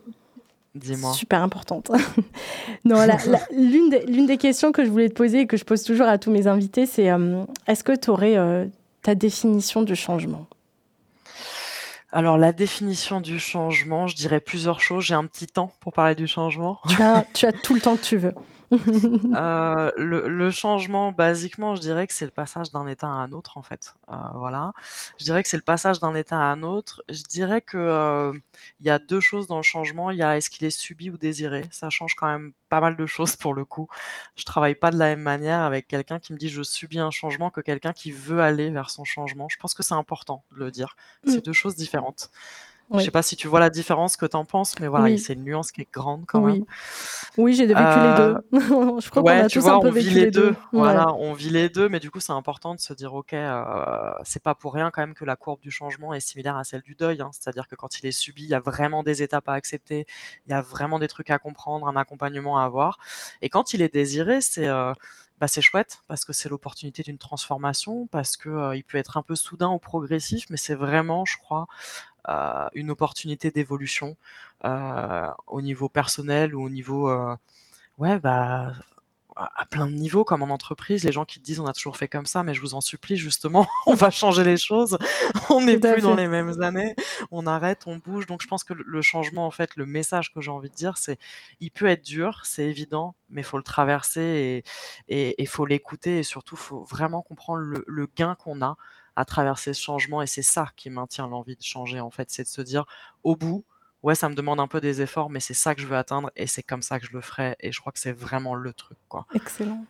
[0.73, 1.13] Dis-moi.
[1.13, 1.91] Super importante.
[2.85, 3.05] non,
[3.51, 6.17] l'une des, des, questions que je voulais te poser et que je pose toujours à
[6.17, 8.65] tous mes invités, c'est euh, est-ce que tu aurais euh,
[9.03, 10.47] ta définition du changement?
[12.11, 15.03] Alors la définition du changement, je dirais plusieurs choses.
[15.03, 16.79] J'ai un petit temps pour parler du changement.
[16.89, 18.33] Tu as, tu as tout le temps que tu veux.
[19.35, 23.31] Euh, le, le changement, basiquement, je dirais que c'est le passage d'un état à un
[23.31, 23.95] autre, en fait.
[24.11, 24.73] Euh, voilà.
[25.17, 27.03] Je dirais que c'est le passage d'un état à un autre.
[27.09, 28.31] Je dirais que euh,
[28.79, 30.11] il y a deux choses dans le changement.
[30.11, 31.65] Il y a est-ce qu'il est subi ou désiré.
[31.71, 33.87] Ça change quand même pas mal de choses pour le coup.
[34.35, 37.11] Je travaille pas de la même manière avec quelqu'un qui me dit je subis un
[37.11, 39.47] changement que quelqu'un qui veut aller vers son changement.
[39.49, 40.95] Je pense que c'est important de le dire.
[41.25, 41.41] C'est Mm.
[41.43, 42.29] deux choses différentes.
[42.93, 43.05] Je Oui.
[43.05, 45.17] sais pas si tu vois la différence que tu en penses, mais voilà, Oui.
[45.17, 46.63] c'est une nuance qui est grande quand même.
[47.37, 48.59] Oui, j'ai vécu Euh, les deux.
[49.01, 50.41] Je crois qu'on Ouais, a tous vois, un peu on vit les les deux.
[50.41, 50.49] deux.
[50.49, 50.55] Ouais.
[50.73, 54.11] Voilà, on vit les deux, mais du coup, c'est important de se dire, ok, euh,
[54.23, 56.81] c'est pas pour rien quand même que la courbe du changement est similaire à celle
[56.81, 57.19] du deuil.
[57.21, 57.31] hein.
[57.33, 60.05] C'est-à-dire que quand il est subi, il y a vraiment des étapes à accepter,
[60.45, 62.99] il y a vraiment des trucs à comprendre, un accompagnement à avoir.
[63.41, 64.93] Et quand il est désiré, c'est euh,
[65.39, 69.17] bah, c'est chouette parce que c'est l'opportunité d'une transformation, parce que euh, il peut être
[69.17, 72.12] un peu soudain ou progressif, mais c'est vraiment, je crois, euh,
[72.73, 74.17] une opportunité d'évolution
[74.65, 77.35] euh, au niveau personnel ou au niveau euh,
[77.97, 78.73] ouais bah
[79.35, 81.97] à plein de niveaux, comme en entreprise, les gens qui te disent on a toujours
[81.97, 84.97] fait comme ça, mais je vous en supplie, justement, on va changer les choses,
[85.49, 86.95] on n'est plus dans les mêmes années,
[87.31, 88.27] on arrête, on bouge.
[88.27, 90.97] Donc je pense que le changement, en fait, le message que j'ai envie de dire,
[90.97, 91.17] c'est
[91.59, 94.63] il peut être dur, c'est évident, mais il faut le traverser
[95.07, 96.19] et il faut l'écouter.
[96.19, 98.77] Et surtout, faut vraiment comprendre le, le gain qu'on a
[99.15, 100.21] à traverser ce changement.
[100.21, 102.85] Et c'est ça qui maintient l'envie de changer, en fait, c'est de se dire
[103.23, 103.63] au bout,
[104.03, 106.31] ouais, ça me demande un peu des efforts, mais c'est ça que je veux atteindre
[106.35, 107.55] et c'est comme ça que je le ferai.
[107.59, 109.25] Et je crois que c'est vraiment le truc, quoi.
[109.33, 109.85] Excellent.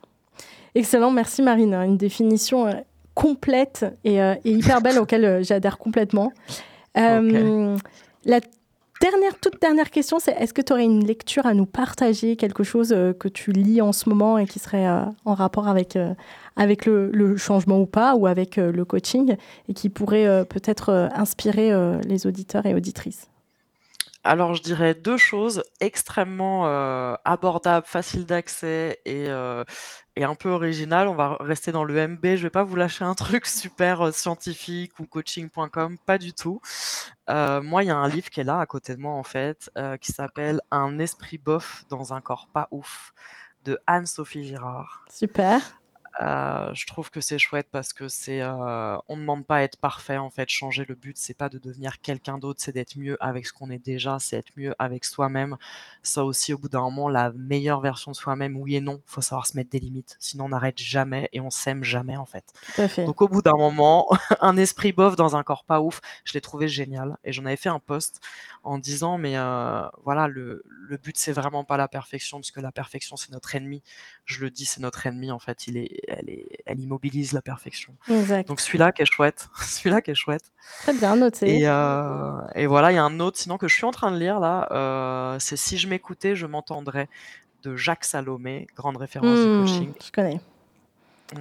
[0.75, 1.73] Excellent, merci Marine.
[1.73, 2.73] Une définition euh,
[3.13, 6.31] complète et, euh, et hyper belle auquel euh, j'adhère complètement.
[6.95, 8.39] La
[9.03, 12.63] dernière, toute dernière question, c'est est-ce que tu aurais une lecture à nous partager, quelque
[12.63, 15.97] chose euh, que tu lis en ce moment et qui serait euh, en rapport avec,
[15.97, 16.13] euh,
[16.55, 19.35] avec le, changement ou pas, ou avec le coaching,
[19.67, 21.71] et qui pourrait peut-être inspirer
[22.07, 23.27] les auditeurs et auditrices?
[24.25, 29.65] Alors, je dirais deux choses extrêmement euh, abordables, faciles d'accès et, euh,
[30.15, 31.09] et un peu originales.
[31.09, 32.37] On va rester dans le MB.
[32.37, 36.61] Je vais pas vous lâcher un truc super euh, scientifique ou coaching.com, pas du tout.
[37.27, 39.71] Moi, il y a un livre qui est là à côté de moi, en fait,
[40.01, 43.13] qui s'appelle Un esprit bof dans un corps pas ouf
[43.63, 45.05] de Anne-Sophie Girard.
[45.09, 45.61] Super.
[46.21, 49.61] Euh, je trouve que c'est chouette parce que c'est, euh, on ne demande pas à
[49.61, 50.47] être parfait en fait.
[50.49, 53.71] Changer le but, c'est pas de devenir quelqu'un d'autre, c'est d'être mieux avec ce qu'on
[53.71, 55.57] est déjà, c'est être mieux avec soi-même.
[56.03, 59.01] Ça aussi, au bout d'un moment, la meilleure version de soi-même, oui et non.
[59.07, 62.25] Faut savoir se mettre des limites, sinon on n'arrête jamais et on s'aime jamais en
[62.25, 62.45] fait.
[62.75, 63.05] Tout à fait.
[63.05, 64.07] Donc au bout d'un moment,
[64.41, 67.55] un esprit bof dans un corps pas ouf, je l'ai trouvé génial et j'en avais
[67.57, 68.19] fait un post
[68.63, 72.59] en disant mais euh, voilà le, le but c'est vraiment pas la perfection parce que
[72.59, 73.81] la perfection c'est notre ennemi.
[74.25, 75.67] Je le dis c'est notre ennemi en fait.
[75.67, 77.93] Il est, elle est, elle immobilise la perfection.
[78.09, 78.47] Exact.
[78.47, 80.51] Donc celui-là qui est chouette, celui-là qui est chouette.
[80.83, 81.59] Très bien noté.
[81.59, 84.11] Et, euh, et voilà il y a un autre sinon que je suis en train
[84.11, 87.07] de lire là, euh, c'est si je m'écoutais je m'entendrais
[87.63, 89.93] de Jacques Salomé, grande référence Hmm, du coaching.
[90.05, 90.39] je connais.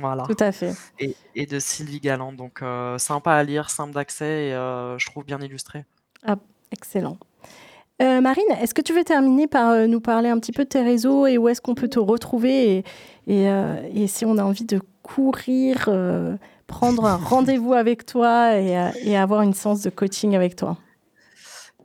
[0.00, 0.72] Voilà Tout à fait.
[0.98, 2.32] et, et de Sylvie Galland.
[2.32, 5.84] Donc euh, sympa à lire, simple d'accès et euh, je trouve bien illustré.
[6.70, 7.18] Excellent.
[8.00, 10.68] Euh, Marine, est-ce que tu veux terminer par euh, nous parler un petit peu de
[10.68, 12.84] tes réseaux et où est-ce qu'on peut te retrouver et,
[13.26, 18.56] et, euh, et si on a envie de courir, euh, prendre un rendez-vous avec toi
[18.56, 20.76] et, euh, et avoir une séance de coaching avec toi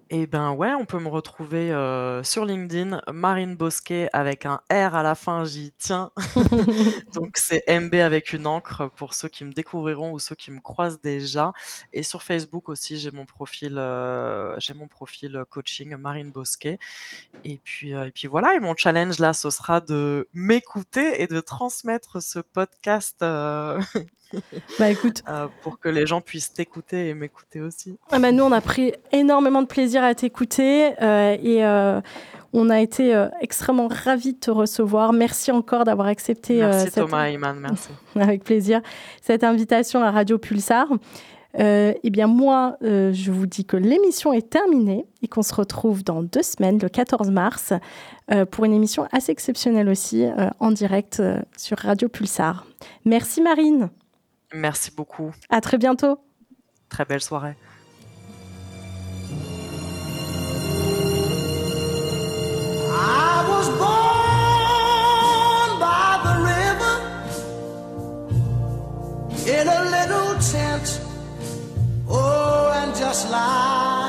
[0.10, 4.95] Et ben ouais, on peut me retrouver euh, sur LinkedIn, Marine Bosquet avec un R
[4.95, 6.12] à la fin, j'y tiens.
[7.14, 10.62] Donc c'est MB avec une encre pour ceux qui me découvriront ou ceux qui me
[10.62, 11.51] croisent déjà.
[11.91, 16.80] Et sur Facebook aussi, j'ai mon profil, euh, j'ai mon profil coaching Marine Bosquet.
[17.43, 18.55] Et puis euh, et puis voilà.
[18.55, 23.82] Et mon challenge là, ce sera de m'écouter et de transmettre ce podcast euh,
[24.80, 27.97] Bah écoute, euh, pour que les gens puissent t'écouter et m'écouter aussi.
[28.11, 32.01] ah bah, nous on a pris énormément de plaisir à t'écouter euh, et euh,
[32.53, 35.13] on a été extrêmement ravis de te recevoir.
[35.13, 37.89] Merci encore d'avoir accepté Merci cette- Thomas Iman, merci.
[38.15, 38.82] avec plaisir
[39.21, 40.88] cette invitation à Radio Pulsar.
[41.59, 46.21] Eh bien, moi, je vous dis que l'émission est terminée et qu'on se retrouve dans
[46.21, 47.73] deux semaines, le 14 mars,
[48.51, 50.23] pour une émission assez exceptionnelle aussi,
[50.59, 51.21] en direct
[51.57, 52.65] sur Radio Pulsar.
[53.05, 53.89] Merci Marine.
[54.54, 55.32] Merci beaucoup.
[55.50, 56.20] À très bientôt.
[56.89, 57.56] Très belle soirée.
[62.89, 64.20] I was born
[65.80, 66.95] by the river
[69.48, 71.02] in a little tent.
[72.10, 74.07] Oh, and just like